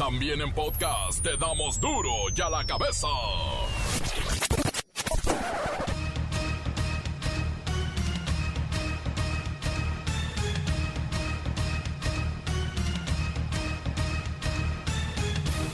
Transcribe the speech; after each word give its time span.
También 0.00 0.40
en 0.40 0.50
podcast 0.54 1.22
te 1.22 1.36
damos 1.36 1.78
duro 1.78 2.10
y 2.34 2.40
a 2.40 2.48
la 2.48 2.64
cabeza. 2.64 3.06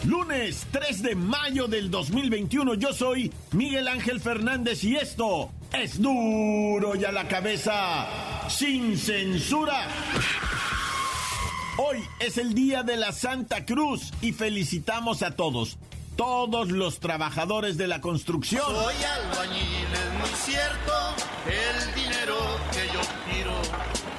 Lunes 0.04 0.66
3 0.72 1.02
de 1.02 1.14
mayo 1.14 1.68
del 1.68 1.88
2021, 1.88 2.74
yo 2.74 2.92
soy 2.92 3.32
Miguel 3.52 3.86
Ángel 3.86 4.18
Fernández 4.20 4.82
y 4.82 4.96
esto 4.96 5.52
es 5.72 6.02
duro 6.02 6.96
y 6.96 7.04
a 7.04 7.12
la 7.12 7.28
cabeza, 7.28 8.48
sin 8.48 8.98
censura. 8.98 9.86
Hoy 11.78 12.02
es 12.20 12.38
el 12.38 12.54
día 12.54 12.82
de 12.82 12.96
la 12.96 13.12
Santa 13.12 13.66
Cruz 13.66 14.10
y 14.22 14.32
felicitamos 14.32 15.22
a 15.22 15.36
todos, 15.36 15.76
todos 16.16 16.70
los 16.70 17.00
trabajadores 17.00 17.76
de 17.76 17.86
la 17.86 18.00
construcción. 18.00 18.64
Soy 18.64 18.94
albañil, 19.04 19.86
es 19.92 20.18
muy 20.18 20.38
cierto, 20.38 20.92
el 21.44 21.94
dinero 21.94 22.36
que 22.72 22.86
yo 22.86 23.00
tiro 23.30 23.60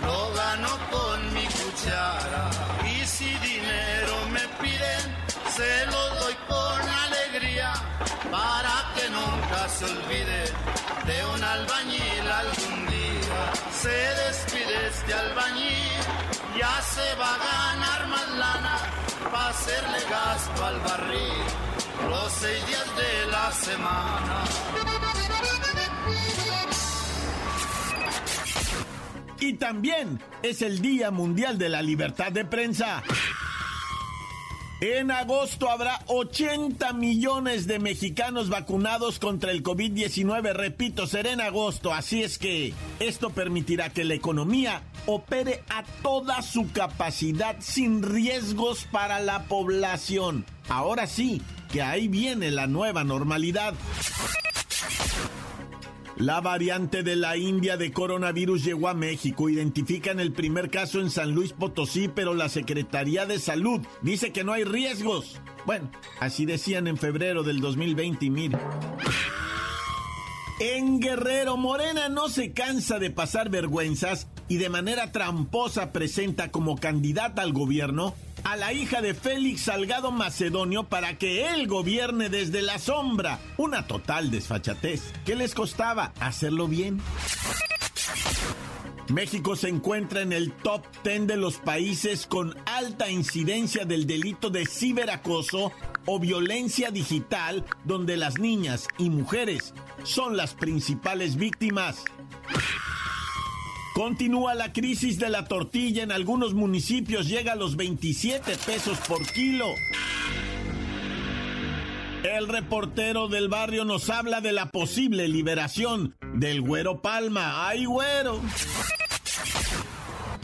lo 0.06 0.34
gano 0.36 0.70
con 0.92 1.34
mi 1.34 1.46
cuchara. 1.46 2.52
Y 2.86 3.04
si 3.08 3.26
dinero 3.26 4.14
me 4.32 4.42
piden, 4.62 5.16
se 5.56 5.86
lo 5.88 6.16
doy 6.22 6.36
con 6.48 6.90
alegría 6.90 7.74
para 8.30 8.94
que 8.94 9.10
nunca 9.10 9.68
se 9.68 9.86
olvide 9.86 10.44
de 11.08 11.26
un 11.34 11.44
albañil 11.44 12.32
algún 12.32 12.86
día. 12.86 13.52
Se 13.82 13.90
despide 13.90 14.88
este 14.90 15.14
albañil, 15.14 15.98
ya 16.58 16.82
se 16.82 17.16
va 17.20 17.36
a 17.36 17.38
ganar 17.38 18.08
más 18.08 18.28
para 19.32 19.50
hacerle 19.50 20.00
gasto 20.10 20.66
al 20.66 20.80
barril 20.80 21.44
los 22.10 22.32
seis 22.32 22.66
días 22.68 22.96
de 22.96 23.32
la 23.32 23.52
semana. 23.52 24.44
Y 29.40 29.54
también 29.54 30.20
es 30.42 30.62
el 30.62 30.82
Día 30.82 31.12
Mundial 31.12 31.58
de 31.58 31.70
la 31.70 31.82
Libertad 31.82 32.32
de 32.32 32.44
Prensa. 32.44 33.04
En 34.80 35.10
agosto 35.10 35.72
habrá 35.72 36.04
80 36.06 36.94
millones 36.94 37.66
de 37.66 37.80
mexicanos 37.80 38.50
vacunados 38.50 39.18
contra 39.18 39.50
el 39.50 39.64
COVID-19. 39.64 40.54
Repito, 40.54 41.08
será 41.08 41.32
en 41.32 41.42
agosto, 41.42 41.92
así 41.92 42.22
es 42.22 42.38
que 42.38 42.76
esto 43.00 43.32
permitirá 43.32 43.90
que 43.90 44.04
la 44.04 44.14
economía 44.14 44.84
opere 45.08 45.64
a 45.70 45.84
toda 46.04 46.44
su 46.44 46.72
capacidad 46.72 47.56
sin 47.60 48.04
riesgos 48.04 48.86
para 48.92 49.20
la 49.20 49.46
población. 49.46 50.46
Ahora 50.70 51.08
sí, 51.08 51.42
que 51.72 51.82
ahí 51.82 52.08
viene 52.08 52.52
la 52.52 52.68
nueva 52.68 53.04
normalidad. 53.04 53.74
La 56.20 56.42
variante 56.42 57.04
de 57.04 57.16
la 57.16 57.38
India 57.38 57.78
de 57.78 57.92
coronavirus 57.92 58.64
llegó 58.64 58.90
a 58.90 58.96
México. 58.96 59.50
Identifican 59.50 60.20
el 60.20 60.32
primer 60.32 60.72
caso 60.72 61.00
en 61.00 61.12
San 61.12 61.36
Luis 61.36 61.54
Potosí, 61.54 62.08
pero 62.08 62.34
la 62.34 62.50
Secretaría 62.50 63.28
de 63.28 63.38
Salud 63.38 63.82
dice 64.02 64.32
que 64.32 64.44
no 64.44 64.52
hay 64.52 64.64
riesgos. 64.64 65.40
Bueno, 65.68 65.92
así 66.20 66.48
decían 66.48 66.88
en 66.88 66.98
febrero 66.98 67.44
del 67.44 67.60
2020 67.60 68.26
y 68.26 68.30
mire. 68.32 68.58
En 70.60 71.00
Guerrero, 71.00 71.56
Morena 71.56 72.10
no 72.10 72.30
se 72.30 72.52
cansa 72.52 72.98
de 72.98 73.12
pasar 73.12 73.52
vergüenzas 73.52 74.28
y 74.48 74.58
de 74.58 74.70
manera 74.70 75.12
tramposa 75.12 75.94
presenta 75.94 76.50
como 76.50 76.78
candidata 76.78 77.44
al 77.44 77.54
gobierno 77.54 78.16
a 78.48 78.56
la 78.56 78.72
hija 78.72 79.02
de 79.02 79.14
Félix 79.14 79.64
Salgado 79.64 80.10
Macedonio 80.10 80.86
para 80.86 81.18
que 81.18 81.50
él 81.50 81.68
gobierne 81.68 82.30
desde 82.30 82.62
la 82.62 82.80
sombra. 82.80 83.40
Una 83.58 83.88
total 83.88 84.32
desfachatez. 84.32 85.12
¿Qué 85.26 85.36
les 85.36 85.54
costaba 85.54 86.14
hacerlo 86.22 86.70
bien? 86.70 87.02
México 89.10 89.58
se 89.58 89.68
encuentra 89.68 90.22
en 90.22 90.32
el 90.32 90.54
top 90.54 90.82
10 91.04 91.28
de 91.28 91.36
los 91.36 91.58
países 91.58 92.26
con 92.26 92.56
alta 92.66 93.10
incidencia 93.10 93.84
del 93.84 94.08
delito 94.08 94.50
de 94.50 94.66
ciberacoso 94.66 95.74
o 96.06 96.18
violencia 96.18 96.90
digital, 96.90 97.66
donde 97.84 98.16
las 98.16 98.40
niñas 98.40 98.88
y 98.98 99.10
mujeres 99.10 99.74
son 100.04 100.38
las 100.38 100.54
principales 100.54 101.36
víctimas. 101.36 102.06
Continúa 103.98 104.54
la 104.54 104.74
crisis 104.74 105.18
de 105.18 105.28
la 105.28 105.46
tortilla 105.46 106.04
en 106.04 106.12
algunos 106.12 106.54
municipios, 106.54 107.28
llega 107.28 107.54
a 107.54 107.56
los 107.56 107.76
27 107.76 108.56
pesos 108.64 109.00
por 109.08 109.26
kilo. 109.26 109.66
El 112.22 112.48
reportero 112.48 113.28
del 113.28 113.50
barrio 113.50 113.86
nos 113.86 114.12
habla 114.12 114.40
de 114.40 114.52
la 114.52 114.70
posible 114.70 115.28
liberación 115.28 116.16
del 116.36 116.62
güero 116.62 117.02
Palma. 117.02 117.68
¡Ay, 117.68 117.86
güero! 117.86 118.40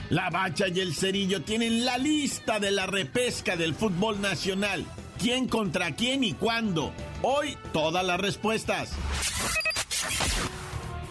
La 0.09 0.31
Bacha 0.31 0.67
y 0.69 0.79
el 0.79 0.95
Cerillo 0.95 1.43
tienen 1.43 1.85
la 1.85 1.99
lista 1.99 2.59
de 2.59 2.71
la 2.71 2.87
repesca 2.87 3.55
del 3.55 3.75
fútbol 3.75 4.19
nacional. 4.19 4.83
¿Quién 5.19 5.47
contra 5.47 5.93
quién 5.93 6.23
y 6.23 6.33
cuándo? 6.33 6.91
Hoy 7.21 7.55
todas 7.71 8.03
las 8.03 8.19
respuestas. 8.19 8.93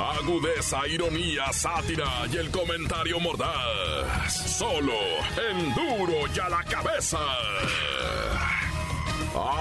Agudeza, 0.00 0.88
ironía, 0.88 1.52
sátira 1.52 2.26
y 2.32 2.38
el 2.38 2.50
comentario 2.50 3.20
mordaz. 3.20 4.32
Solo 4.56 4.94
en 5.50 5.74
duro 5.74 6.14
y 6.34 6.38
a 6.38 6.48
la 6.48 6.62
cabeza. 6.64 7.18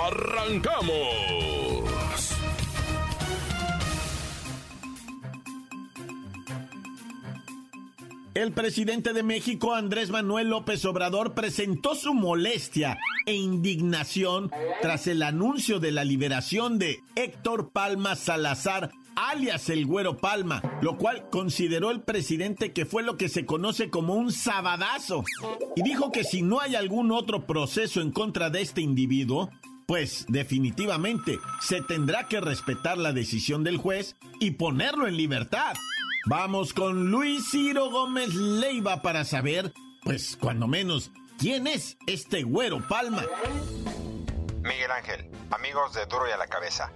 ¡Arrancamos! 0.07 1.59
El 8.33 8.53
presidente 8.53 9.11
de 9.11 9.23
México, 9.23 9.75
Andrés 9.75 10.09
Manuel 10.11 10.47
López 10.47 10.85
Obrador, 10.85 11.33
presentó 11.33 11.93
su 11.93 12.13
molestia 12.13 12.97
e 13.25 13.33
indignación 13.33 14.49
tras 14.81 15.07
el 15.07 15.23
anuncio 15.23 15.81
de 15.81 15.91
la 15.91 16.05
liberación 16.05 16.79
de 16.79 17.01
Héctor 17.15 17.71
Palma 17.71 18.15
Salazar, 18.15 18.91
alias 19.27 19.69
el 19.69 19.85
Güero 19.85 20.17
Palma, 20.17 20.61
lo 20.81 20.97
cual 20.97 21.29
consideró 21.29 21.91
el 21.91 22.01
presidente 22.01 22.71
que 22.71 22.85
fue 22.85 23.03
lo 23.03 23.17
que 23.17 23.29
se 23.29 23.45
conoce 23.45 23.89
como 23.89 24.13
un 24.15 24.31
sabadazo. 24.31 25.23
Y 25.75 25.83
dijo 25.83 26.11
que 26.11 26.23
si 26.23 26.41
no 26.41 26.61
hay 26.61 26.75
algún 26.75 27.11
otro 27.11 27.45
proceso 27.45 28.01
en 28.01 28.11
contra 28.11 28.49
de 28.49 28.61
este 28.61 28.81
individuo, 28.81 29.49
pues 29.85 30.25
definitivamente 30.29 31.39
se 31.61 31.81
tendrá 31.81 32.27
que 32.27 32.39
respetar 32.39 32.97
la 32.97 33.11
decisión 33.11 33.63
del 33.63 33.77
juez 33.77 34.15
y 34.39 34.51
ponerlo 34.51 35.07
en 35.07 35.17
libertad. 35.17 35.73
Vamos 36.25 36.73
con 36.73 37.11
Luis 37.11 37.49
Ciro 37.49 37.89
Gómez 37.89 38.33
Leiva 38.35 39.01
para 39.01 39.25
saber, 39.25 39.73
pues 40.03 40.37
cuando 40.39 40.67
menos, 40.67 41.11
quién 41.39 41.65
es 41.65 41.97
este 42.07 42.43
güero 42.43 42.87
Palma. 42.87 43.23
Miguel 44.61 44.91
Ángel, 44.91 45.29
amigos 45.51 45.93
de 45.93 46.05
Duro 46.05 46.27
y 46.27 46.31
a 46.31 46.37
la 46.37 46.47
Cabeza. 46.47 46.91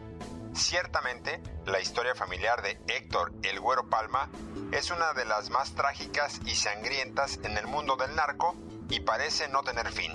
Ciertamente, 0.56 1.41
la 1.66 1.80
historia 1.80 2.14
familiar 2.14 2.62
de 2.62 2.80
Héctor 2.88 3.33
el 3.42 3.60
Güero 3.60 3.89
Palma 3.89 4.30
es 4.72 4.92
una 4.92 5.13
de 5.13 5.25
las 5.25 5.50
más 5.50 5.74
trágicas 5.74 6.39
y 6.45 6.56
sangrientas 6.56 7.39
en 7.44 7.57
el 7.57 7.66
mundo 7.66 7.95
del 7.95 8.16
narco 8.16 8.56
y 8.89 9.00
parece 9.00 9.48
no 9.48 9.63
tener 9.63 9.92
fin. 9.92 10.12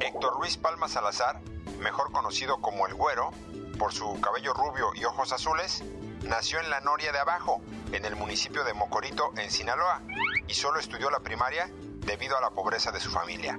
Héctor 0.00 0.38
Luis 0.38 0.56
Palma 0.56 0.88
Salazar, 0.88 1.40
mejor 1.80 2.12
conocido 2.12 2.60
como 2.60 2.86
el 2.86 2.94
Güero, 2.94 3.30
por 3.78 3.92
su 3.92 4.20
cabello 4.20 4.54
rubio 4.54 4.92
y 4.94 5.04
ojos 5.04 5.32
azules, 5.32 5.82
nació 6.22 6.60
en 6.60 6.70
la 6.70 6.80
Noria 6.80 7.10
de 7.10 7.18
Abajo, 7.18 7.60
en 7.92 8.04
el 8.04 8.14
municipio 8.14 8.62
de 8.62 8.74
Mocorito, 8.74 9.32
en 9.36 9.50
Sinaloa, 9.50 10.02
y 10.46 10.54
solo 10.54 10.78
estudió 10.78 11.10
la 11.10 11.20
primaria 11.20 11.68
debido 11.98 12.36
a 12.36 12.40
la 12.40 12.50
pobreza 12.50 12.92
de 12.92 13.00
su 13.00 13.10
familia. 13.10 13.58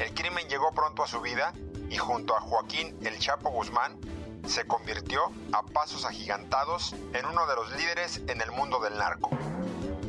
El 0.00 0.14
crimen 0.14 0.48
llegó 0.48 0.72
pronto 0.72 1.04
a 1.04 1.08
su 1.08 1.20
vida 1.20 1.52
y 1.88 1.96
junto 1.96 2.36
a 2.36 2.40
Joaquín 2.40 2.98
El 3.02 3.18
Chapo 3.18 3.50
Guzmán 3.50 3.98
se 4.48 4.66
convirtió 4.66 5.30
a 5.52 5.62
pasos 5.62 6.04
agigantados 6.04 6.94
en 7.12 7.26
uno 7.26 7.46
de 7.46 7.54
los 7.54 7.70
líderes 7.72 8.22
en 8.28 8.40
el 8.40 8.50
mundo 8.50 8.80
del 8.80 8.96
narco. 8.96 9.30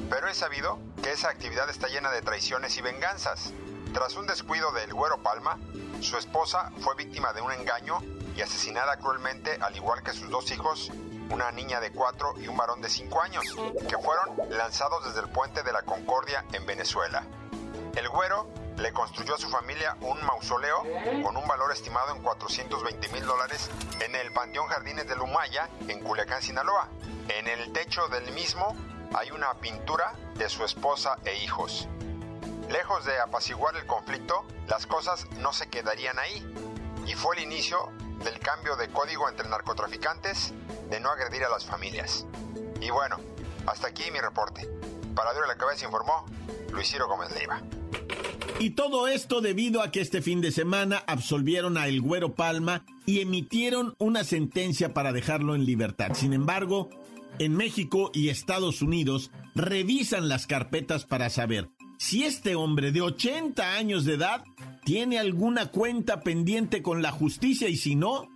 Pero 0.09 0.27
es 0.27 0.37
sabido 0.37 0.79
que 1.03 1.11
esa 1.11 1.29
actividad 1.29 1.69
está 1.69 1.87
llena 1.87 2.09
de 2.09 2.21
traiciones 2.21 2.77
y 2.77 2.81
venganzas. 2.81 3.53
Tras 3.93 4.15
un 4.15 4.27
descuido 4.27 4.71
del 4.71 4.93
Güero 4.93 5.21
Palma, 5.21 5.59
su 5.99 6.17
esposa 6.17 6.71
fue 6.79 6.95
víctima 6.95 7.33
de 7.33 7.41
un 7.41 7.51
engaño 7.51 7.99
y 8.35 8.41
asesinada 8.41 8.97
cruelmente, 8.97 9.57
al 9.61 9.75
igual 9.75 10.03
que 10.03 10.13
sus 10.13 10.29
dos 10.29 10.49
hijos, 10.51 10.89
una 11.29 11.51
niña 11.51 11.79
de 11.81 11.91
4 11.91 12.35
y 12.39 12.47
un 12.47 12.55
varón 12.55 12.81
de 12.81 12.89
5 12.89 13.21
años, 13.21 13.43
que 13.87 13.97
fueron 13.97 14.37
lanzados 14.49 15.05
desde 15.05 15.19
el 15.19 15.29
puente 15.29 15.63
de 15.63 15.73
la 15.73 15.83
Concordia 15.83 16.45
en 16.53 16.65
Venezuela. 16.65 17.23
El 17.95 18.07
güero 18.07 18.47
le 18.79 18.93
construyó 18.93 19.35
a 19.35 19.37
su 19.37 19.49
familia 19.49 19.97
un 20.01 20.23
mausoleo 20.25 20.83
con 21.23 21.35
un 21.35 21.47
valor 21.47 21.71
estimado 21.71 22.15
en 22.15 22.21
420 22.21 23.09
mil 23.09 23.25
dólares 23.25 23.69
en 23.99 24.15
el 24.15 24.31
Panteón 24.31 24.67
Jardines 24.67 25.07
de 25.07 25.15
Lumaya, 25.15 25.69
en 25.87 25.99
Culiacán, 26.01 26.41
Sinaloa. 26.41 26.87
En 27.27 27.47
el 27.47 27.71
techo 27.73 28.07
del 28.07 28.31
mismo 28.31 28.75
hay 29.13 29.31
una 29.31 29.53
pintura 29.55 30.13
de 30.35 30.49
su 30.49 30.63
esposa 30.63 31.17
e 31.25 31.43
hijos. 31.43 31.87
Lejos 32.69 33.05
de 33.05 33.19
apaciguar 33.19 33.75
el 33.75 33.85
conflicto, 33.85 34.45
las 34.67 34.85
cosas 34.85 35.29
no 35.37 35.51
se 35.53 35.69
quedarían 35.69 36.19
ahí, 36.19 36.45
y 37.05 37.15
fue 37.15 37.35
el 37.35 37.43
inicio 37.43 37.91
del 38.23 38.39
cambio 38.39 38.75
de 38.75 38.89
código 38.89 39.27
entre 39.27 39.47
narcotraficantes 39.49 40.53
de 40.89 40.99
no 40.99 41.09
agredir 41.09 41.43
a 41.43 41.49
las 41.49 41.65
familias. 41.65 42.25
Y 42.79 42.91
bueno, 42.91 43.17
hasta 43.65 43.87
aquí 43.87 44.09
mi 44.11 44.19
reporte. 44.19 44.69
Para 45.15 45.33
Duro 45.33 45.47
la 45.47 45.57
Cabeza 45.57 45.85
informó 45.85 46.25
Luis 46.71 46.89
Ciro 46.89 47.07
Gómez 47.07 47.31
Leiva. 47.31 47.61
Y 48.57 48.71
todo 48.71 49.07
esto 49.07 49.41
debido 49.41 49.81
a 49.81 49.91
que 49.91 50.01
este 50.01 50.21
fin 50.21 50.41
de 50.41 50.51
semana 50.51 51.03
absolvieron 51.07 51.77
a 51.77 51.87
El 51.87 52.01
Güero 52.01 52.35
Palma 52.35 52.85
y 53.05 53.21
emitieron 53.21 53.95
una 53.99 54.23
sentencia 54.23 54.93
para 54.93 55.13
dejarlo 55.13 55.55
en 55.55 55.65
libertad. 55.65 56.13
Sin 56.13 56.33
embargo, 56.33 56.89
en 57.37 57.55
México 57.55 58.11
y 58.13 58.29
Estados 58.29 58.81
Unidos 58.81 59.31
revisan 59.55 60.27
las 60.27 60.47
carpetas 60.47 61.05
para 61.05 61.29
saber 61.29 61.69
si 61.97 62.23
este 62.23 62.55
hombre 62.55 62.91
de 62.91 63.01
80 63.01 63.73
años 63.73 64.05
de 64.05 64.15
edad 64.15 64.43
tiene 64.85 65.19
alguna 65.19 65.67
cuenta 65.67 66.21
pendiente 66.21 66.81
con 66.81 67.01
la 67.01 67.11
justicia 67.11 67.67
y 67.67 67.75
si 67.75 67.95
no, 67.95 68.29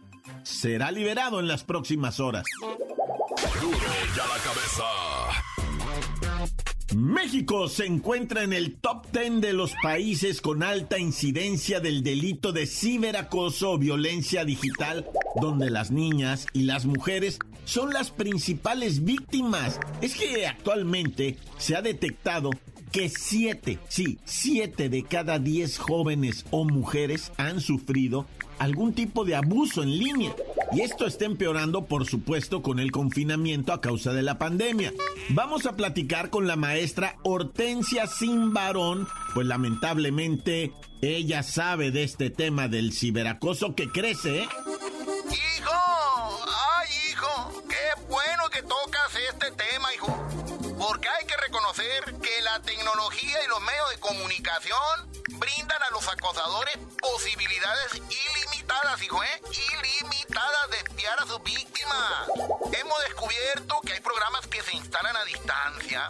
será 0.44 0.92
liberado 0.92 1.39
en 1.39 1.48
las 1.48 1.63
próximas 1.63 2.19
horas. 2.19 2.44
Ya 4.16 4.27
la 4.27 4.38
cabeza. 4.44 5.23
México 6.95 7.69
se 7.69 7.86
encuentra 7.86 8.44
en 8.44 8.54
el 8.54 8.75
top 8.75 9.07
10 9.12 9.42
de 9.42 9.54
los 9.54 9.74
países 9.81 10.42
con 10.42 10.62
alta 10.62 11.00
incidencia 11.00 11.80
del 11.80 12.04
delito 12.04 12.51
de 12.51 12.68
ciberacoso 12.68 13.72
o 13.72 13.78
violencia 13.78 14.45
digital, 14.45 15.10
donde 15.42 15.69
las 15.69 15.90
niñas 15.90 16.45
y 16.54 16.63
las 16.63 16.86
mujeres 16.86 17.40
son 17.66 17.94
las 17.94 18.12
principales 18.12 19.04
víctimas. 19.04 19.80
Es 20.01 20.16
que 20.16 20.45
actualmente 20.45 21.38
se 21.57 21.75
ha 21.75 21.81
detectado 21.81 22.51
que 22.92 23.10
siete, 23.10 23.80
sí, 23.90 24.19
siete 24.24 24.88
de 24.88 25.04
cada 25.04 25.40
diez 25.40 25.80
jóvenes 25.80 26.45
o 26.51 26.63
mujeres 26.63 27.31
han 27.38 27.60
sufrido 27.60 28.28
algún 28.60 28.94
tipo 28.94 29.26
de 29.26 29.36
abuso 29.36 29.84
en 29.84 29.98
línea. 29.98 30.36
Y 30.72 30.82
esto 30.82 31.06
está 31.06 31.26
empeorando, 31.26 31.86
por 31.86 32.06
supuesto, 32.06 32.62
con 32.62 32.80
el 32.80 32.92
confinamiento 32.92 33.74
a 33.74 33.82
causa 33.82 34.14
de 34.14 34.24
la 34.24 34.40
pandemia. 34.40 34.92
Vamos 35.30 35.66
a 35.66 35.76
platicar 35.76 36.30
con 36.30 36.48
la 36.48 36.56
maestra 36.56 37.18
Hortensia 37.24 38.08
Sin 38.08 38.54
Varón, 38.54 39.08
pues 39.34 39.46
lamentablemente 39.46 40.72
ella 41.02 41.44
sabe 41.44 41.92
de 41.92 42.04
este 42.04 42.30
tema 42.30 42.68
del 42.68 42.94
ciberacoso 42.94 43.76
que 43.76 43.90
crece, 43.90 44.44
¿eh? 44.44 44.48
Los 53.54 53.62
medios 53.62 53.90
de 53.92 54.00
comunicación 54.00 55.12
brindan 55.38 55.84
a 55.84 55.90
los 55.92 56.08
acosadores 56.08 56.76
posibilidades 57.00 57.94
ilimitadas, 57.94 59.00
hijo, 59.04 59.24
¿eh? 59.24 59.42
Ilimitadas 59.52 60.70
de 60.72 60.78
espiar 60.78 61.22
a 61.22 61.28
sus 61.28 61.44
víctimas. 61.44 62.30
Hemos 62.72 63.00
descubierto 63.04 63.80
que 63.82 63.94
hay 63.94 64.00
programas 64.00 64.48
que 64.48 64.60
se 64.64 64.76
instalan 64.76 65.16
a 65.16 65.26
distancia 65.26 66.10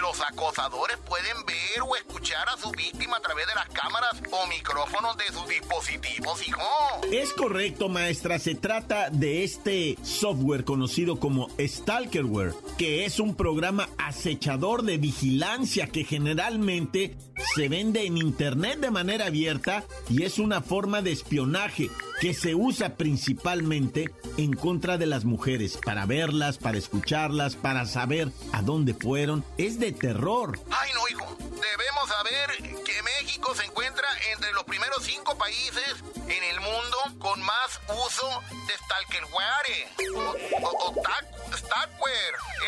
los 0.00 0.20
acosadores 0.20 0.96
pueden 1.06 1.36
ver 1.46 1.82
o 1.82 1.96
escuchar 1.96 2.48
a 2.48 2.56
su 2.56 2.70
víctima 2.70 3.16
a 3.16 3.20
través 3.20 3.46
de 3.46 3.54
las 3.54 3.68
cámaras 3.68 4.22
o 4.30 4.46
micrófonos 4.46 5.16
de 5.16 5.26
sus 5.32 5.48
dispositivos, 5.48 6.46
hijo. 6.46 6.60
Es 7.12 7.32
correcto, 7.32 7.88
maestra. 7.88 8.38
Se 8.38 8.54
trata 8.54 9.10
de 9.10 9.44
este 9.44 9.96
software 10.02 10.64
conocido 10.64 11.18
como 11.18 11.48
Stalkerware, 11.58 12.54
que 12.78 13.04
es 13.04 13.20
un 13.20 13.34
programa 13.34 13.88
acechador 13.98 14.82
de 14.82 14.98
vigilancia 14.98 15.88
que 15.88 16.04
generalmente 16.04 17.16
se 17.54 17.68
vende 17.68 18.06
en 18.06 18.16
Internet 18.16 18.80
de 18.80 18.90
manera 18.90 19.26
abierta 19.26 19.84
y 20.08 20.24
es 20.24 20.38
una 20.38 20.60
forma 20.60 21.02
de 21.02 21.12
espionaje 21.12 21.90
que 22.20 22.34
se 22.34 22.54
usa 22.54 22.96
principalmente 22.96 24.12
en 24.36 24.52
contra 24.52 24.98
de 24.98 25.06
las 25.06 25.24
mujeres, 25.24 25.78
para 25.82 26.04
verlas, 26.04 26.58
para 26.58 26.76
escucharlas, 26.76 27.56
para 27.56 27.86
saber 27.86 28.30
a 28.52 28.60
dónde 28.60 28.92
fueron. 28.92 29.42
Es 29.56 29.80
de 29.80 29.92
terror. 29.92 30.60
Ay, 30.70 30.90
no, 30.92 31.08
hijo. 31.08 31.36
Debemos 31.38 32.08
saber 32.08 32.84
que 32.84 33.02
México 33.02 33.54
se 33.54 33.64
encuentra 33.64 34.06
entre 34.32 34.52
los 34.52 34.64
primeros 34.64 35.02
cinco 35.02 35.36
países 35.38 35.94
en 36.28 36.44
el 36.44 36.60
mundo 36.60 36.98
con 37.18 37.40
más 37.42 37.80
uso 37.88 38.42
de 38.66 38.74
Stalkerware. 38.74 39.88
O, 40.14 40.68
o, 40.68 40.88
o 40.88 40.94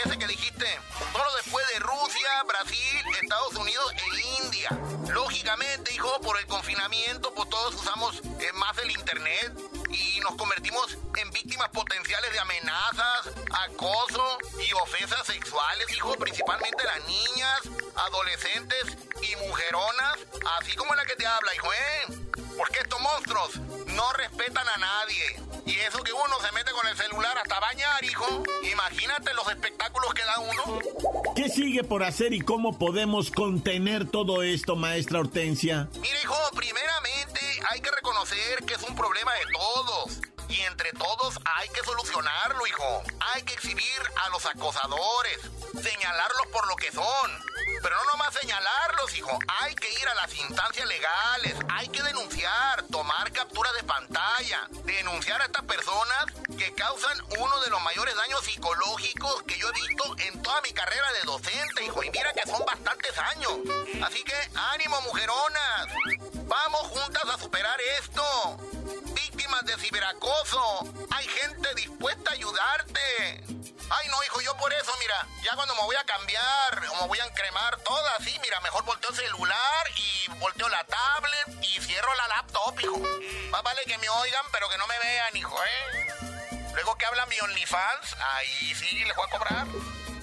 ese 0.05 0.19
que 0.19 0.27
dijiste. 0.27 0.67
Solo 1.13 1.25
después 1.43 1.65
de 1.75 1.79
Rusia, 1.81 2.43
Brasil, 2.47 3.17
Estados 3.23 3.55
Unidos 3.55 3.93
e 3.93 4.45
India. 4.45 4.69
Lógicamente, 5.13 5.95
hijo, 5.95 6.21
por 6.21 6.39
el 6.39 6.47
confinamiento, 6.47 7.33
pues 7.35 7.49
todos 7.49 7.75
usamos 7.75 8.21
eh, 8.41 8.53
más 8.55 8.77
el 8.79 8.91
internet 8.91 9.42
y 9.91 10.21
nos 10.21 10.35
convertimos 10.37 10.97
en 11.17 11.31
víctimas 11.31 11.69
potenciales 11.71 12.33
de 12.33 12.39
amenazas, 12.41 13.31
acoso 13.67 14.39
y 14.59 14.73
ofensas 14.75 15.27
sexuales, 15.27 15.87
hijo, 15.95 16.15
principalmente 16.17 16.85
las 16.85 17.07
niñas, 17.07 17.61
adolescentes 17.97 18.97
y 19.23 19.37
mujeronas, 19.47 20.19
así 20.59 20.75
como 20.77 20.95
la 20.95 21.05
que 21.05 21.17
te 21.17 21.27
habla, 21.27 21.55
hijo, 21.55 21.73
¿eh? 21.73 22.19
Porque 22.57 22.79
estos 22.81 23.01
monstruos 23.01 23.57
no 23.89 24.13
respetan 24.13 24.67
a 24.69 24.77
nadie. 24.77 25.43
Y 25.65 25.79
eso 25.79 26.03
que 26.03 26.13
uno 26.13 26.41
se 26.45 26.53
mete 26.53 26.73
con 26.73 26.87
el 26.89 26.97
celular 26.97 27.39
hasta 27.39 27.61
bañar, 27.61 28.05
hijo. 28.05 28.43
Imagínate 28.71 29.33
los 29.35 29.49
espectáculos 29.49 30.13
que 30.13 30.25
da 30.25 30.39
uno. 30.39 30.79
¿Qué 31.37 31.49
sigue 31.49 31.85
por 31.85 32.03
hacer 32.03 32.33
y 32.33 32.41
cómo 32.41 32.79
podemos 32.79 33.31
contener 33.31 34.11
todo 34.11 34.43
esto, 34.43 34.77
maestra 34.77 35.21
Hortensia? 35.21 35.89
Mira, 36.01 36.21
hijo, 36.23 36.37
primeramente 36.55 37.41
hay 37.69 37.81
que 37.81 37.91
reconocer 37.91 38.65
que 38.65 38.75
es 38.75 38.83
un 38.83 38.95
problema 38.95 39.33
de 39.35 39.47
todos. 39.53 40.13
Y 40.49 40.61
entre 40.61 40.93
todos 40.93 41.39
hay 41.45 41.69
que 41.71 41.83
solucionarlo, 41.83 42.67
hijo. 42.67 43.03
Hay 43.33 43.43
que 43.43 43.55
exhibir 43.55 44.03
a 44.25 44.29
los 44.29 44.45
acosadores, 44.45 45.39
señalarlos 45.83 46.47
por 46.53 46.67
lo 46.69 46.77
que 46.77 46.93
son. 46.93 47.31
Pero 47.83 47.97
no 47.97 48.05
nomás 48.13 48.35
señalarlos, 48.35 49.15
hijo. 49.17 49.39
Hay 49.61 49.75
que 49.75 49.91
ir 49.91 50.09
a 50.09 50.15
las 50.15 50.35
instancias 50.37 50.87
legales. 50.87 51.57
Hay 51.71 51.89
que 51.89 52.03
denunciar, 52.03 52.85
tomar 52.91 53.33
captura 53.33 53.73
de 53.73 53.83
pantalla. 53.85 54.69
Denunciar 54.85 55.41
a 55.41 55.47
estas 55.47 55.65
personas 55.65 56.27
que 56.59 56.75
causan 56.75 57.19
uno 57.39 57.61
de 57.61 57.71
los 57.71 57.81
mayores 57.83 58.15
daños 58.15 58.45
psicológicos 58.45 59.43
que 59.45 59.59
yo 59.59 59.69
he 59.69 59.73
visto 59.73 60.17
en 60.19 60.43
toda 60.43 60.61
mi 60.61 60.73
carrera 60.73 61.13
de 61.13 61.23
docente, 61.23 61.85
hijo. 61.85 62.03
Y 62.03 62.11
mira 62.11 62.33
que 62.35 62.49
son 62.51 62.63
bastantes 62.67 63.17
años. 63.19 63.53
Así 64.05 64.23
que 64.23 64.35
ánimo, 64.55 65.01
mujeronas. 65.03 65.89
Vamos 66.53 66.83
juntas 66.89 67.25
a 67.25 67.39
superar 67.39 67.81
esto. 67.99 68.59
Víctimas 69.15 69.65
de 69.65 69.75
ciberacoso. 69.79 70.85
Hay 71.11 71.27
gente 71.27 71.75
dispuesta 71.77 72.31
a 72.31 72.35
ayudarte. 72.35 73.01
Ay, 73.89 74.09
no, 74.11 74.23
hijo, 74.23 74.43
yo 74.43 74.55
por 74.59 74.71
eso, 74.71 74.93
mira, 75.01 75.27
ya 75.43 75.57
cuando 75.57 75.75
me 75.77 75.83
voy 75.85 75.97
a 75.97 76.05
cambiar 76.05 76.85
o 76.91 77.03
me 77.03 77.09
voy 77.09 77.19
a 77.21 77.25
encremar 77.25 77.79
toda 77.79 78.17
así, 78.17 78.39
mira, 78.43 78.61
mejor 78.61 78.85
volteo 78.85 79.09
el 79.09 79.17
celular 79.17 79.87
y 79.97 80.29
volteo 80.41 80.69
la 80.69 80.85
tablet 80.85 81.65
y 81.65 81.81
cierro 81.81 82.15
la 82.17 82.29
laptop, 82.29 82.79
hijo. 82.81 82.99
Más 83.51 83.63
vale 83.63 83.81
que 83.87 83.97
me 83.97 84.11
oigan, 84.11 84.45
pero 84.53 84.69
que 84.69 84.77
no 84.77 84.87
me 84.87 84.99
vean, 84.99 85.35
hijo, 85.35 85.57
¿eh? 85.65 86.07
Luego 86.75 86.99
que 86.99 87.07
hablan 87.07 87.31
mi 87.31 87.41
OnlyFans, 87.41 88.17
ahí 88.35 88.75
sí 88.75 89.05
les 89.07 89.17
voy 89.17 89.27
a 89.27 89.31
cobrar. 89.31 89.67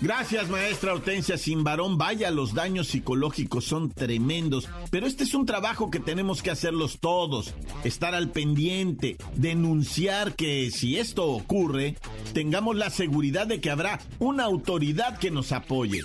Gracias, 0.01 0.47
maestra 0.47 0.93
Hortensia 0.93 1.37
Sin 1.37 1.65
varón. 1.65 1.97
Vaya, 1.97 2.31
los 2.31 2.53
daños 2.53 2.87
psicológicos 2.87 3.65
son 3.65 3.91
tremendos. 3.91 4.69
Pero 4.91 5.05
este 5.05 5.25
es 5.25 5.33
un 5.33 5.45
trabajo 5.45 5.91
que 5.91 5.99
tenemos 5.99 6.41
que 6.41 6.51
hacerlos 6.51 6.99
todos. 6.99 7.53
Estar 7.83 8.15
al 8.15 8.29
pendiente, 8.29 9.17
denunciar 9.35 10.35
que 10.35 10.71
si 10.71 10.97
esto 10.97 11.27
ocurre, 11.27 11.97
tengamos 12.33 12.77
la 12.77 12.89
seguridad 12.89 13.45
de 13.45 13.59
que 13.59 13.71
habrá 13.71 13.99
una 14.19 14.45
autoridad 14.45 15.19
que 15.19 15.31
nos 15.31 15.51
apoye. 15.51 15.99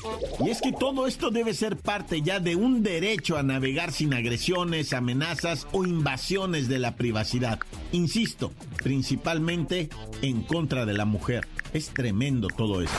Y 0.45 0.51
es 0.51 0.61
que 0.61 0.73
todo 0.73 1.07
esto 1.07 1.31
debe 1.31 1.55
ser 1.55 1.77
parte 1.77 2.21
ya 2.21 2.41
de 2.41 2.57
un 2.57 2.83
derecho 2.83 3.37
a 3.37 3.45
navegar 3.45 3.93
sin 3.93 4.13
agresiones, 4.13 4.93
amenazas 4.93 5.69
o 5.71 5.85
invasiones 5.85 6.67
de 6.67 6.81
la 6.81 6.97
privacidad. 6.97 7.61
Insisto, 7.93 8.53
principalmente 8.83 9.89
en 10.21 10.43
contra 10.43 10.85
de 10.85 10.95
la 10.95 11.05
mujer. 11.05 11.47
Es 11.73 11.91
tremendo 11.91 12.49
todo 12.49 12.83
esto. 12.83 12.99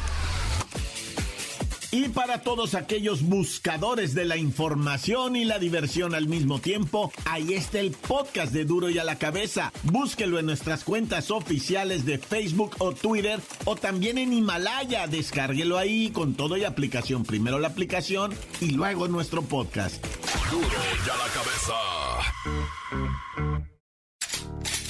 Y 1.93 2.07
para 2.07 2.41
todos 2.41 2.73
aquellos 2.73 3.21
buscadores 3.23 4.13
de 4.13 4.23
la 4.23 4.37
información 4.37 5.35
y 5.35 5.43
la 5.43 5.59
diversión 5.59 6.15
al 6.15 6.27
mismo 6.27 6.59
tiempo, 6.59 7.11
ahí 7.25 7.53
está 7.53 7.79
el 7.79 7.91
podcast 7.91 8.53
de 8.53 8.63
Duro 8.63 8.89
y 8.89 8.97
a 8.97 9.03
la 9.03 9.17
Cabeza. 9.17 9.73
Búsquelo 9.83 10.39
en 10.39 10.45
nuestras 10.45 10.85
cuentas 10.85 11.31
oficiales 11.31 12.05
de 12.05 12.17
Facebook 12.17 12.77
o 12.79 12.93
Twitter 12.93 13.41
o 13.65 13.75
también 13.75 14.17
en 14.17 14.31
Himalaya. 14.31 15.07
Descárguelo 15.07 15.77
ahí 15.77 16.11
con 16.11 16.35
todo 16.35 16.55
y 16.55 16.63
aplicación. 16.63 17.25
Primero 17.25 17.59
la 17.59 17.67
aplicación 17.67 18.33
y 18.61 18.71
luego 18.71 19.09
nuestro 19.09 19.41
podcast. 19.41 20.01
Duro 20.49 20.65
y 20.65 21.09
a 21.09 21.17
la 21.17 21.27
Cabeza. 21.33 21.73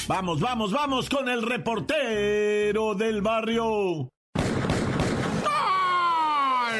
Vamos, 0.08 0.40
vamos, 0.40 0.72
vamos 0.72 1.10
con 1.10 1.30
el 1.30 1.42
reportero 1.42 2.94
del 2.94 3.22
barrio. 3.24 4.12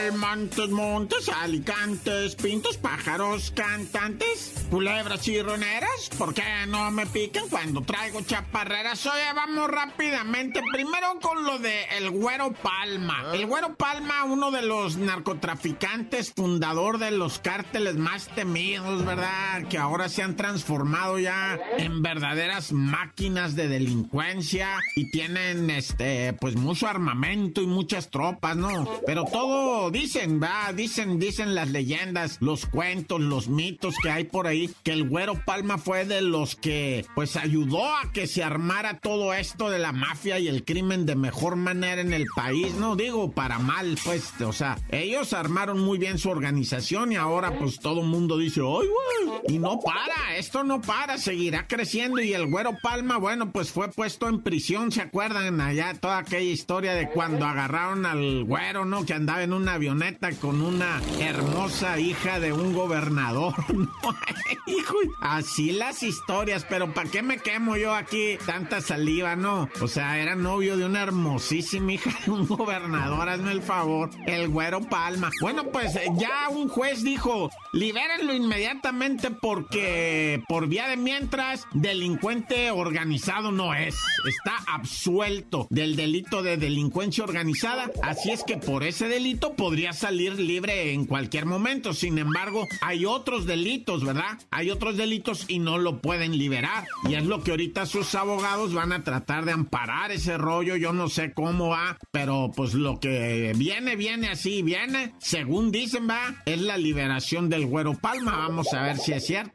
Montes, 0.10 0.70
montes, 0.70 1.30
alicantes, 1.30 2.36
pintos, 2.36 2.78
pájaros, 2.78 3.52
cantantes, 3.52 4.61
culebras 4.72 5.28
y 5.28 5.42
roneras. 5.42 6.10
¿Por 6.18 6.34
qué 6.34 6.44
no 6.66 6.90
me 6.92 7.06
pican 7.06 7.50
cuando 7.50 7.82
traigo 7.82 8.22
chaparreras? 8.22 9.06
Oye, 9.06 9.34
vamos 9.36 9.70
rápidamente. 9.70 10.62
Primero 10.72 11.20
con 11.22 11.44
lo 11.44 11.60
de 11.60 11.84
el 11.98 12.10
Güero 12.10 12.54
Palma. 12.54 13.26
El 13.34 13.46
Güero 13.48 13.76
Palma, 13.76 14.24
uno 14.24 14.50
de 14.50 14.62
los 14.62 14.96
narcotraficantes, 14.96 16.32
fundador 16.34 17.00
de 17.00 17.12
los 17.12 17.40
cárteles 17.40 17.98
más 17.98 18.30
temidos, 18.30 19.04
¿verdad? 19.06 19.68
Que 19.70 19.78
ahora 19.78 20.08
se 20.08 20.24
han 20.24 20.38
transformado 20.38 21.20
ya 21.20 21.60
en 21.78 22.02
verdaderas 22.02 22.72
máquinas 22.72 23.58
de 23.58 23.68
delincuencia 23.68 24.78
y 24.96 25.12
tienen, 25.12 25.70
este, 25.70 26.32
pues 26.40 26.56
mucho 26.56 26.88
armamento 26.88 27.62
y 27.62 27.68
muchas 27.68 28.10
tropas, 28.10 28.56
¿no? 28.56 28.90
Pero 29.06 29.26
todo 29.26 29.92
dicen, 29.92 30.42
va, 30.42 30.72
dicen, 30.72 31.20
dicen 31.20 31.56
las 31.56 31.70
leyendas, 31.70 32.38
los 32.40 32.66
cuentos, 32.66 33.20
los 33.20 33.50
mitos 33.50 33.96
que 34.02 34.10
hay 34.10 34.24
por 34.24 34.48
ahí, 34.48 34.61
que 34.84 34.92
el 34.92 35.08
güero 35.08 35.40
Palma 35.46 35.78
fue 35.78 36.06
de 36.06 36.22
los 36.22 36.56
que, 36.56 37.06
pues, 37.16 37.36
ayudó 37.36 37.86
a 37.96 38.12
que 38.12 38.28
se 38.28 38.44
armara 38.44 39.00
todo 39.00 39.34
esto 39.34 39.70
de 39.70 39.80
la 39.80 39.92
mafia 39.92 40.40
y 40.40 40.48
el 40.48 40.64
crimen 40.64 41.06
de 41.06 41.16
mejor 41.16 41.56
manera 41.56 42.02
en 42.02 42.14
el 42.14 42.26
país, 42.36 42.74
no 42.76 42.96
digo 42.96 43.32
para 43.32 43.60
mal, 43.60 43.98
pues, 44.04 44.34
o 44.42 44.54
sea, 44.54 44.78
ellos 44.90 45.34
armaron 45.34 45.80
muy 45.80 45.98
bien 45.98 46.18
su 46.18 46.30
organización 46.30 47.12
y 47.12 47.16
ahora, 47.16 47.58
pues, 47.58 47.80
todo 47.80 48.02
el 48.02 48.08
mundo 48.08 48.38
dice, 48.38 48.62
¡ay, 48.62 48.88
güey! 48.88 49.42
Y 49.48 49.60
no 49.60 49.80
para, 49.80 50.36
esto 50.38 50.64
no 50.64 50.82
para, 50.82 51.18
seguirá 51.18 51.68
creciendo 51.68 52.22
y 52.22 52.34
el 52.34 52.48
güero 52.48 52.78
Palma, 52.82 53.18
bueno, 53.18 53.52
pues 53.52 53.72
fue 53.72 53.90
puesto 53.90 54.28
en 54.28 54.42
prisión, 54.42 54.92
¿se 54.92 55.02
acuerdan? 55.02 55.62
Allá 55.62 55.94
toda 56.00 56.20
aquella 56.20 56.52
historia 56.52 56.94
de 56.94 57.10
cuando 57.10 57.46
agarraron 57.46 58.06
al 58.06 58.44
güero, 58.44 58.86
¿no? 58.86 59.06
Que 59.06 59.14
andaba 59.14 59.44
en 59.44 59.54
una 59.54 59.74
avioneta 59.74 60.32
con 60.32 60.62
una 60.62 61.02
hermosa 61.20 62.00
hija 62.00 62.40
de 62.40 62.54
un 62.54 62.74
gobernador. 62.74 63.54
Hijo, 64.66 64.96
así 65.22 65.72
las 65.72 66.04
historias, 66.04 66.66
pero 66.68 66.94
¿para 66.94 67.10
qué 67.10 67.22
me 67.22 67.38
quemo 67.40 67.78
yo 67.78 67.94
aquí 67.94 68.38
tanta 68.46 68.82
saliva, 68.82 69.36
no? 69.36 69.70
O 69.82 69.88
sea, 69.88 70.20
era 70.20 70.36
novio 70.36 70.78
de 70.78 70.86
una 70.86 71.04
hermosísima 71.04 71.94
hija 71.94 72.12
de 72.26 72.32
un 72.32 72.48
gobernador, 72.48 73.30
hazme 73.30 73.52
el 73.52 73.62
favor, 73.62 74.10
el 74.26 74.50
güero 74.50 74.82
Palma. 74.82 75.30
Bueno, 75.42 75.66
pues 75.66 75.94
ya 76.18 76.50
un 76.50 76.68
juez 76.68 77.04
dijo, 77.04 77.50
libérenlo 77.74 78.34
inmediatamente 78.34 79.32
porque 79.32 80.44
por 80.48 80.68
vía 80.68 80.88
de 80.88 80.98
mientras, 80.98 81.68
delincuente 81.74 82.72
organizado 82.72 83.52
no 83.52 83.74
es. 83.74 83.96
Está 84.28 84.58
absuelto 84.68 85.68
del 85.70 85.96
delito 85.96 86.44
de 86.44 86.58
delincuencia 86.58 87.24
organizada, 87.24 87.92
así 88.04 88.32
es 88.32 88.44
que 88.44 88.58
por 88.58 88.84
ese 88.84 89.08
delito 89.08 89.54
podría 89.56 89.94
salir 89.94 90.40
libre 90.40 90.94
en 90.94 91.06
cualquier 91.06 91.46
momento. 91.46 91.94
Sin 91.94 92.18
embargo, 92.18 92.68
hay 92.82 93.06
otros 93.06 93.46
delitos, 93.46 94.04
¿verdad? 94.04 94.40
Hay 94.52 94.70
otros 94.70 94.98
delitos 94.98 95.46
y 95.48 95.60
no 95.60 95.78
lo 95.78 96.02
pueden 96.02 96.38
liberar. 96.38 96.86
Y 97.10 97.16
es 97.16 97.26
lo 97.26 97.44
que 97.44 97.52
ahorita 97.52 97.86
sus 97.86 98.14
abogados 98.16 98.74
van 98.74 98.92
a 98.92 99.04
tratar 99.04 99.46
de 99.46 99.52
amparar 99.52 100.12
ese 100.12 100.38
rollo. 100.38 100.76
Yo 100.76 100.94
no 100.94 101.10
sé 101.10 101.34
cómo 101.34 101.70
va, 101.70 101.98
pero 102.12 102.52
pues 102.56 102.74
lo 102.74 103.00
que 103.00 103.54
viene, 103.56 103.96
viene 103.96 104.30
así, 104.30 104.62
viene. 104.62 105.14
Según 105.20 105.72
dicen, 105.72 106.10
va, 106.10 106.36
es 106.46 106.62
la 106.62 106.78
liberación 106.78 107.50
del 107.50 107.61
güero 107.66 107.94
Palma. 107.94 108.38
Vamos 108.38 108.74
a 108.74 108.84
ver 108.84 108.98
si 108.98 109.14
es 109.14 109.26
cierto. 109.26 109.54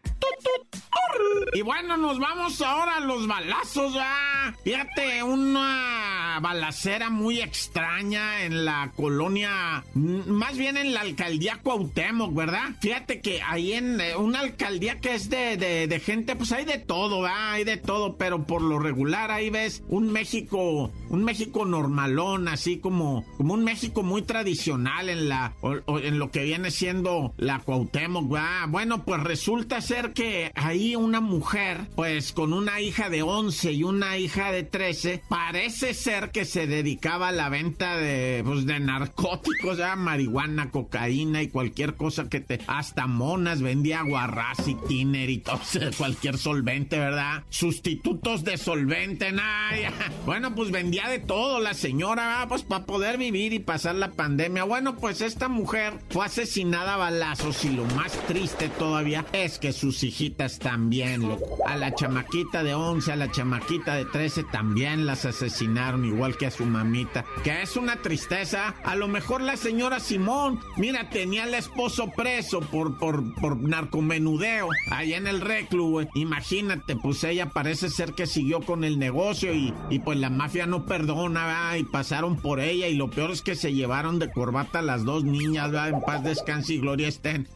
Y 1.54 1.62
bueno, 1.62 1.96
nos 1.96 2.18
vamos 2.18 2.60
ahora 2.60 2.96
a 2.96 3.00
los 3.00 3.26
balazos, 3.26 3.94
¿verdad? 3.94 4.54
Fíjate, 4.62 5.22
una 5.22 6.15
balacera 6.40 7.10
muy 7.10 7.40
extraña 7.40 8.44
en 8.44 8.64
la 8.64 8.92
colonia, 8.96 9.84
más 9.94 10.56
bien 10.56 10.76
en 10.76 10.94
la 10.94 11.00
alcaldía 11.00 11.60
Cuauhtémoc, 11.62 12.34
¿verdad? 12.34 12.70
Fíjate 12.80 13.20
que 13.20 13.40
ahí 13.42 13.72
en 13.72 14.00
eh, 14.00 14.16
una 14.16 14.40
alcaldía 14.40 15.00
que 15.00 15.14
es 15.14 15.30
de, 15.30 15.56
de, 15.56 16.00
gente, 16.00 16.36
pues 16.36 16.52
hay 16.52 16.64
de 16.64 16.78
todo. 16.78 17.26
Hay 17.26 17.64
de 17.64 17.76
todo, 17.76 18.16
pero 18.16 18.44
por 18.44 18.62
lo 18.62 18.78
regular 18.78 19.30
ahí 19.30 19.50
ves 19.50 19.82
un 19.88 20.12
México, 20.12 20.90
un 21.08 21.24
México 21.24 21.64
normalón, 21.64 22.48
así 22.48 22.78
como, 22.78 23.24
como 23.36 23.54
un 23.54 23.64
México 23.64 24.02
muy 24.02 24.22
tradicional 24.22 25.08
en 25.08 25.28
la, 25.28 25.54
en 26.02 26.18
lo 26.18 26.30
que 26.30 26.44
viene 26.44 26.70
siendo 26.70 27.34
la 27.36 27.60
Cuauhtémoc, 27.60 28.30
¿verdad? 28.30 28.68
Bueno, 28.68 29.04
pues 29.04 29.22
resulta 29.22 29.80
ser 29.80 30.12
que 30.12 30.52
ahí 30.54 30.96
una 30.96 31.20
mujer, 31.20 31.88
pues 31.94 32.32
con 32.32 32.52
una 32.52 32.80
hija 32.80 33.10
de 33.10 33.22
11 33.22 33.72
y 33.72 33.82
una 33.82 34.18
hija 34.18 34.52
de 34.52 34.62
13, 34.62 35.22
parece 35.28 35.94
ser 35.94 36.25
que 36.28 36.44
se 36.44 36.66
dedicaba 36.66 37.28
a 37.28 37.32
la 37.32 37.48
venta 37.48 37.96
de, 37.96 38.42
pues, 38.44 38.66
de 38.66 38.80
narcóticos, 38.80 39.78
ya 39.78 39.96
marihuana, 39.96 40.70
cocaína 40.70 41.42
y 41.42 41.48
cualquier 41.48 41.94
cosa 41.94 42.28
que 42.28 42.40
te, 42.40 42.60
hasta 42.66 43.06
monas, 43.06 43.62
vendía 43.62 44.02
guarras 44.02 44.66
y 44.66 44.74
tiner 44.74 45.30
y 45.30 45.38
todo, 45.38 45.60
cualquier 45.96 46.38
solvente, 46.38 46.98
¿verdad? 46.98 47.44
Sustitutos 47.48 48.44
de 48.44 48.56
solvente, 48.56 49.32
nada. 49.32 49.46
Bueno, 50.26 50.54
pues 50.54 50.70
vendía 50.70 51.08
de 51.08 51.18
todo 51.18 51.60
la 51.60 51.74
señora, 51.74 52.44
pues 52.48 52.62
para 52.62 52.84
poder 52.84 53.16
vivir 53.16 53.52
y 53.52 53.58
pasar 53.58 53.94
la 53.94 54.12
pandemia. 54.12 54.64
Bueno, 54.64 54.96
pues 54.96 55.20
esta 55.20 55.48
mujer 55.48 55.94
fue 56.10 56.26
asesinada 56.26 56.94
a 56.94 56.96
balazos 56.96 57.64
y 57.64 57.70
lo 57.70 57.84
más 57.84 58.12
triste 58.26 58.68
todavía 58.68 59.24
es 59.32 59.58
que 59.58 59.72
sus 59.72 60.02
hijitas 60.02 60.58
también, 60.58 61.22
loco. 61.22 61.58
A 61.66 61.76
la 61.76 61.94
chamaquita 61.94 62.62
de 62.62 62.74
11, 62.74 63.12
a 63.12 63.16
la 63.16 63.30
chamaquita 63.30 63.94
de 63.94 64.04
13 64.04 64.44
también 64.44 65.06
las 65.06 65.24
asesinaron, 65.24 66.04
igual 66.16 66.36
que 66.36 66.46
a 66.46 66.50
su 66.50 66.64
mamita. 66.64 67.24
Que 67.44 67.62
es 67.62 67.76
una 67.76 67.96
tristeza. 67.96 68.74
A 68.84 68.96
lo 68.96 69.06
mejor 69.06 69.42
la 69.42 69.56
señora 69.56 70.00
Simón, 70.00 70.60
mira, 70.76 71.10
tenía 71.10 71.44
al 71.44 71.54
esposo 71.54 72.10
preso 72.10 72.60
por, 72.60 72.98
por, 72.98 73.34
por 73.34 73.56
narcomenudeo 73.56 74.68
allá 74.90 75.16
en 75.18 75.26
el 75.26 75.40
reclu. 75.40 76.06
Imagínate, 76.14 76.96
pues 76.96 77.22
ella 77.24 77.50
parece 77.50 77.90
ser 77.90 78.14
que 78.14 78.26
siguió 78.26 78.60
con 78.62 78.82
el 78.82 78.98
negocio 78.98 79.54
y, 79.54 79.74
y 79.90 79.98
pues 79.98 80.18
la 80.18 80.30
mafia 80.30 80.66
no 80.66 80.86
perdona, 80.86 81.46
¿verdad? 81.46 81.74
Y 81.76 81.84
pasaron 81.84 82.36
por 82.36 82.60
ella 82.60 82.88
y 82.88 82.94
lo 82.94 83.10
peor 83.10 83.30
es 83.30 83.42
que 83.42 83.54
se 83.54 83.74
llevaron 83.74 84.18
de 84.18 84.30
corbata 84.30 84.80
las 84.82 85.04
dos 85.04 85.24
niñas, 85.24 85.70
¿verdad? 85.70 85.90
En 85.90 86.00
paz 86.00 86.24
descanse 86.24 86.74
y 86.74 86.78
gloria 86.78 87.08
estén. 87.08 87.46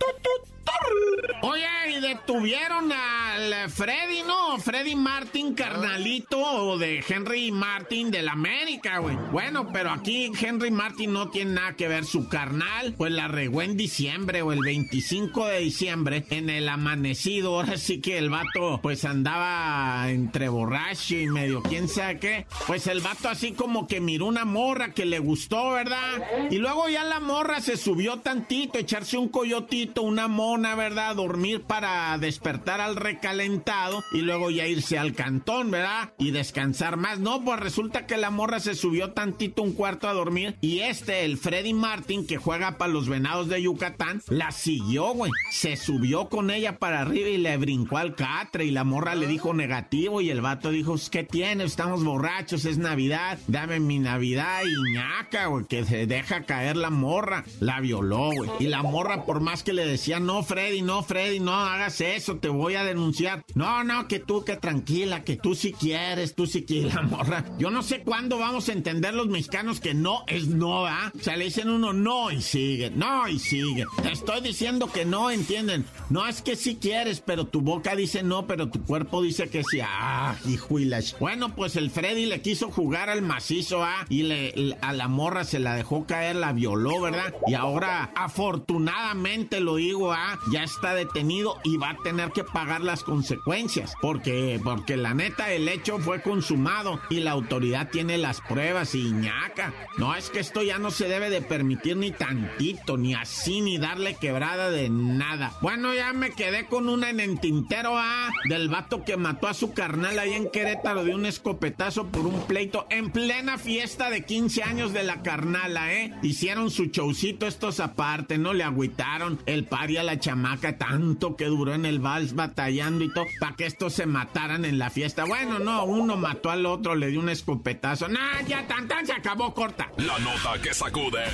Oye, 1.42 1.64
y 1.90 2.00
detuvieron 2.00 2.92
al 2.92 3.70
Freddy, 3.70 4.22
¿no? 4.26 4.58
Freddy 4.58 4.94
Martin, 4.94 5.54
carnalito 5.54 6.78
de 6.78 7.04
Henry 7.06 7.50
Martin 7.50 8.10
del 8.10 8.28
América, 8.28 8.98
güey. 8.98 9.16
Bueno, 9.32 9.68
pero 9.72 9.90
aquí 9.90 10.30
Henry 10.40 10.70
Martin 10.70 11.12
no 11.12 11.30
tiene 11.30 11.52
nada 11.52 11.74
que 11.74 11.88
ver. 11.88 12.04
Su 12.04 12.28
carnal, 12.28 12.94
pues 12.96 13.12
la 13.12 13.28
regó 13.28 13.62
en 13.62 13.76
diciembre 13.76 14.42
o 14.42 14.52
el 14.52 14.60
25 14.60 15.46
de 15.46 15.58
diciembre 15.60 16.24
en 16.30 16.50
el 16.50 16.68
amanecido. 16.68 17.56
Ahora 17.56 17.76
sí 17.76 18.00
que 18.00 18.18
el 18.18 18.30
vato, 18.30 18.80
pues 18.82 19.04
andaba 19.04 20.10
entre 20.10 20.48
borracho 20.48 21.16
y 21.16 21.26
medio 21.26 21.62
quién 21.62 21.88
sabe 21.88 22.18
qué. 22.18 22.46
Pues 22.66 22.86
el 22.86 23.00
vato 23.00 23.28
así 23.28 23.52
como 23.52 23.86
que 23.88 24.00
miró 24.00 24.26
una 24.26 24.44
morra 24.44 24.92
que 24.92 25.04
le 25.04 25.18
gustó, 25.18 25.72
¿verdad? 25.72 26.22
Y 26.50 26.58
luego 26.58 26.88
ya 26.88 27.04
la 27.04 27.20
morra 27.20 27.60
se 27.60 27.76
subió 27.76 28.18
tantito, 28.18 28.78
echarse 28.78 29.18
un 29.18 29.28
coyotito, 29.28 30.02
una 30.02 30.28
mona, 30.28 30.74
¿verdad? 30.74 31.16
Dormir 31.16 31.62
para 31.62 31.79
para 31.80 32.18
despertar 32.18 32.82
al 32.82 32.94
recalentado 32.94 34.04
y 34.12 34.20
luego 34.20 34.50
ya 34.50 34.66
irse 34.66 34.98
al 34.98 35.14
cantón, 35.14 35.70
¿verdad? 35.70 36.12
Y 36.18 36.30
descansar 36.30 36.98
más. 36.98 37.20
No, 37.20 37.42
pues 37.42 37.58
resulta 37.58 38.06
que 38.06 38.18
la 38.18 38.28
morra 38.28 38.60
se 38.60 38.74
subió 38.74 39.12
tantito 39.12 39.62
un 39.62 39.72
cuarto 39.72 40.06
a 40.06 40.12
dormir 40.12 40.58
y 40.60 40.80
este, 40.80 41.24
el 41.24 41.38
Freddy 41.38 41.72
Martin, 41.72 42.26
que 42.26 42.36
juega 42.36 42.76
para 42.76 42.92
los 42.92 43.08
venados 43.08 43.48
de 43.48 43.62
Yucatán, 43.62 44.20
la 44.28 44.50
siguió, 44.50 45.14
güey. 45.14 45.32
Se 45.52 45.78
subió 45.78 46.28
con 46.28 46.50
ella 46.50 46.78
para 46.78 47.00
arriba 47.00 47.30
y 47.30 47.38
le 47.38 47.56
brincó 47.56 47.96
al 47.96 48.14
catre 48.14 48.66
y 48.66 48.70
la 48.70 48.84
morra 48.84 49.14
le 49.14 49.26
dijo 49.26 49.54
negativo 49.54 50.20
y 50.20 50.28
el 50.28 50.42
vato 50.42 50.70
dijo, 50.70 50.96
¿qué 51.10 51.24
tiene? 51.24 51.64
Estamos 51.64 52.04
borrachos, 52.04 52.66
es 52.66 52.76
Navidad, 52.76 53.38
dame 53.46 53.80
mi 53.80 53.98
Navidad 53.98 54.64
y 54.64 54.92
ñaca, 54.92 55.46
güey, 55.46 55.64
que 55.64 55.86
se 55.86 56.06
deja 56.06 56.42
caer 56.42 56.76
la 56.76 56.90
morra. 56.90 57.42
La 57.58 57.80
violó, 57.80 58.32
güey. 58.32 58.50
Y 58.58 58.66
la 58.66 58.82
morra, 58.82 59.24
por 59.24 59.40
más 59.40 59.62
que 59.62 59.72
le 59.72 59.86
decía, 59.86 60.20
no, 60.20 60.42
Freddy, 60.42 60.82
no, 60.82 61.02
Freddy, 61.02 61.40
no 61.40 61.59
hagas 61.60 62.00
eso, 62.00 62.38
te 62.38 62.48
voy 62.48 62.74
a 62.74 62.84
denunciar. 62.84 63.44
No, 63.54 63.84
no, 63.84 64.08
que 64.08 64.18
tú, 64.18 64.44
que 64.44 64.56
tranquila, 64.56 65.24
que 65.24 65.36
tú 65.36 65.54
si 65.54 65.72
quieres, 65.72 66.34
tú 66.34 66.46
si 66.46 66.64
quieres, 66.64 66.94
la 66.94 67.02
morra. 67.02 67.44
Yo 67.58 67.70
no 67.70 67.82
sé 67.82 68.02
cuándo 68.02 68.38
vamos 68.38 68.68
a 68.68 68.72
entender 68.72 69.14
los 69.14 69.28
mexicanos 69.28 69.80
que 69.80 69.94
no 69.94 70.24
es 70.26 70.48
no, 70.48 70.86
¿ah? 70.86 71.12
O 71.18 71.22
sea, 71.22 71.36
le 71.36 71.44
dicen 71.44 71.68
uno 71.68 71.92
no 71.92 72.30
y 72.30 72.42
sigue, 72.42 72.90
no 72.90 73.28
y 73.28 73.38
sigue. 73.38 73.86
Te 74.02 74.12
estoy 74.12 74.40
diciendo 74.40 74.90
que 74.92 75.04
no, 75.04 75.30
¿entienden? 75.30 75.84
No 76.08 76.26
es 76.26 76.42
que 76.42 76.56
si 76.56 76.76
quieres, 76.76 77.20
pero 77.20 77.46
tu 77.46 77.60
boca 77.60 77.96
dice 77.96 78.22
no, 78.22 78.46
pero 78.46 78.68
tu 78.68 78.82
cuerpo 78.84 79.22
dice 79.22 79.48
que 79.48 79.62
sí. 79.64 79.80
Ah, 79.82 80.36
hijuilas. 80.46 81.16
Bueno, 81.18 81.54
pues 81.54 81.76
el 81.76 81.90
Freddy 81.90 82.26
le 82.26 82.40
quiso 82.42 82.70
jugar 82.70 83.10
al 83.10 83.22
macizo, 83.22 83.82
¿ah? 83.82 84.06
Y 84.08 84.22
le, 84.24 84.76
a 84.80 84.92
la 84.92 85.08
morra 85.08 85.44
se 85.44 85.58
la 85.58 85.74
dejó 85.74 86.06
caer, 86.06 86.36
la 86.36 86.52
violó, 86.52 87.00
¿verdad? 87.00 87.34
Y 87.46 87.54
ahora, 87.54 88.10
afortunadamente 88.14 89.60
lo 89.60 89.76
digo, 89.76 90.12
¿ah? 90.12 90.38
Ya 90.52 90.64
está 90.64 90.94
detenido 90.94 91.49
y 91.64 91.76
va 91.76 91.90
a 91.90 91.96
tener 91.98 92.30
que 92.32 92.44
pagar 92.44 92.80
las 92.80 93.04
consecuencias. 93.04 93.94
Porque, 94.00 94.60
porque 94.62 94.96
la 94.96 95.14
neta, 95.14 95.52
el 95.52 95.68
hecho 95.68 95.98
fue 95.98 96.22
consumado 96.22 97.00
y 97.10 97.20
la 97.20 97.32
autoridad 97.32 97.88
tiene 97.90 98.18
las 98.18 98.40
pruebas 98.40 98.94
y 98.94 99.10
ñaca. 99.10 99.72
No, 99.98 100.14
es 100.14 100.30
que 100.30 100.40
esto 100.40 100.62
ya 100.62 100.78
no 100.78 100.90
se 100.90 101.08
debe 101.08 101.30
de 101.30 101.42
permitir 101.42 101.96
ni 101.96 102.10
tantito, 102.10 102.96
ni 102.96 103.14
así, 103.14 103.60
ni 103.60 103.78
darle 103.78 104.14
quebrada 104.14 104.70
de 104.70 104.88
nada. 104.88 105.52
Bueno, 105.60 105.94
ya 105.94 106.12
me 106.12 106.30
quedé 106.30 106.66
con 106.66 106.88
una 106.88 107.10
en 107.10 107.20
el 107.20 107.40
tintero, 107.40 107.92
¿ah? 107.96 108.30
Del 108.48 108.68
vato 108.68 109.04
que 109.04 109.16
mató 109.16 109.48
a 109.48 109.54
su 109.54 109.72
carnal 109.72 110.18
ahí 110.18 110.32
en 110.32 110.50
Querétaro 110.50 111.04
de 111.04 111.14
un 111.14 111.26
escopetazo 111.26 112.06
por 112.06 112.26
un 112.26 112.40
pleito 112.46 112.86
en 112.90 113.10
plena 113.10 113.58
fiesta 113.58 114.10
de 114.10 114.24
15 114.24 114.62
años 114.62 114.92
de 114.92 115.02
la 115.02 115.22
carnala, 115.22 115.92
¿eh? 115.92 116.14
Hicieron 116.22 116.70
su 116.70 116.86
showcito 116.86 117.46
estos 117.46 117.80
aparte, 117.80 118.38
¿no? 118.38 118.52
Le 118.52 118.64
agüitaron 118.64 119.38
el 119.46 119.64
pari 119.64 119.96
a 119.96 120.02
la 120.02 120.18
chamaca 120.18 120.78
tanto 120.78 121.36
que 121.40 121.46
duró 121.46 121.72
en 121.72 121.86
el 121.86 122.00
vals 122.00 122.34
batallando 122.34 123.02
y 123.02 123.10
todo, 123.14 123.24
para 123.40 123.56
que 123.56 123.64
estos 123.64 123.94
se 123.94 124.04
mataran 124.04 124.66
en 124.66 124.78
la 124.78 124.90
fiesta. 124.90 125.24
Bueno, 125.24 125.58
no, 125.58 125.86
uno 125.86 126.18
mató 126.18 126.50
al 126.50 126.66
otro, 126.66 126.94
le 126.94 127.06
dio 127.06 127.18
un 127.18 127.30
escopetazo. 127.30 128.08
Nah, 128.08 128.42
ya 128.46 128.66
tan 128.66 128.86
tan 128.86 129.06
se 129.06 129.14
acabó 129.14 129.54
corta. 129.54 129.90
La 129.96 130.18
nota 130.18 130.60
que 130.62 130.74
sacude. 130.74 131.24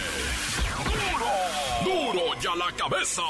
¡Duro! 1.82 2.12
¡Duro 2.12 2.40
ya 2.40 2.54
la 2.54 2.70
cabeza! 2.76 3.22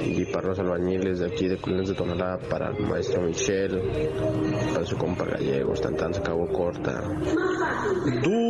y 0.05 0.25
para 0.27 0.49
los 0.49 0.59
albañiles 0.59 1.21
de 1.21 1.27
aquí 1.27 1.47
de 1.47 1.57
Culinas 1.59 1.87
de 1.89 1.95
Tonalá, 1.95 2.39
para 2.51 2.71
el 2.71 2.81
maestro 2.87 3.23
Michel, 3.23 3.81
para 4.73 4.85
su 4.87 4.97
compa 4.97 5.25
Gallego, 5.25 5.75
tan 5.75 5.97
tan 5.97 6.13
se 6.15 6.21
acabó 6.21 6.49
corta. 6.49 7.03
Duro 8.23 8.42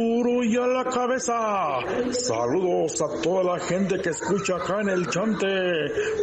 y 0.44 0.56
a 0.56 0.66
la 0.66 0.84
cabeza. 0.84 1.78
Saludos 2.10 3.00
a 3.00 3.20
toda 3.22 3.44
la 3.44 3.64
gente 3.64 4.00
que 4.00 4.10
escucha 4.10 4.56
acá 4.56 4.80
en 4.80 4.88
el 4.88 5.08
Chante, 5.08 5.46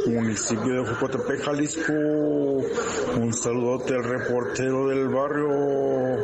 municipio 0.08 0.84
de 0.84 0.90
Jocotepec, 0.90 1.44
Jalisco. 1.44 1.94
Un 3.18 3.34
saludote 3.34 3.94
al 3.96 4.04
reportero 4.04 4.88
del 4.90 5.08
barrio. 5.10 6.18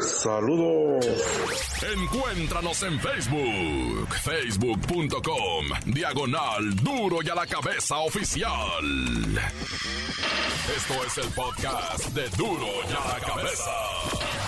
Saludos. 0.00 1.06
Encuéntranos 1.94 2.82
en 2.82 2.98
Facebook, 3.00 4.08
facebook.com, 4.22 5.66
diagonal 5.86 6.76
duro 6.76 7.18
y 7.22 7.28
a 7.28 7.34
la 7.34 7.46
cabeza 7.46 7.98
oficial. 7.98 8.50
Esto 10.76 10.94
es 11.06 11.18
el 11.18 11.32
podcast 11.32 12.06
de 12.08 12.28
duro 12.30 12.66
y 12.88 12.92
a 12.92 13.14
la 13.14 13.20
cabeza. 13.20 14.45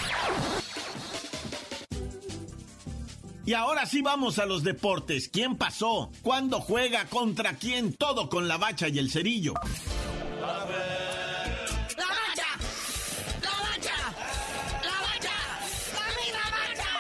Y 3.49 3.55
ahora 3.55 3.87
sí 3.87 4.03
vamos 4.03 4.39
a 4.39 4.45
los 4.45 4.63
deportes. 4.63 5.31
¿Quién 5.31 5.57
pasó? 5.57 6.11
¿Cuándo 6.21 6.61
juega? 6.61 7.07
¿Contra 7.07 7.55
quién? 7.55 7.95
Todo 7.95 8.29
con 8.29 8.47
la 8.47 8.59
bacha 8.59 8.89
y 8.89 8.99
el 8.99 9.11
cerillo. 9.11 9.55
¡La 10.39 10.49
bacha! 10.49 10.85
¡La 11.97 12.05
bacha! 12.05 13.97
¡La 14.85 15.01
bacha! 15.01 15.33
¡Dame 15.95 16.27
la 16.31 16.45
bacha! 16.51 16.93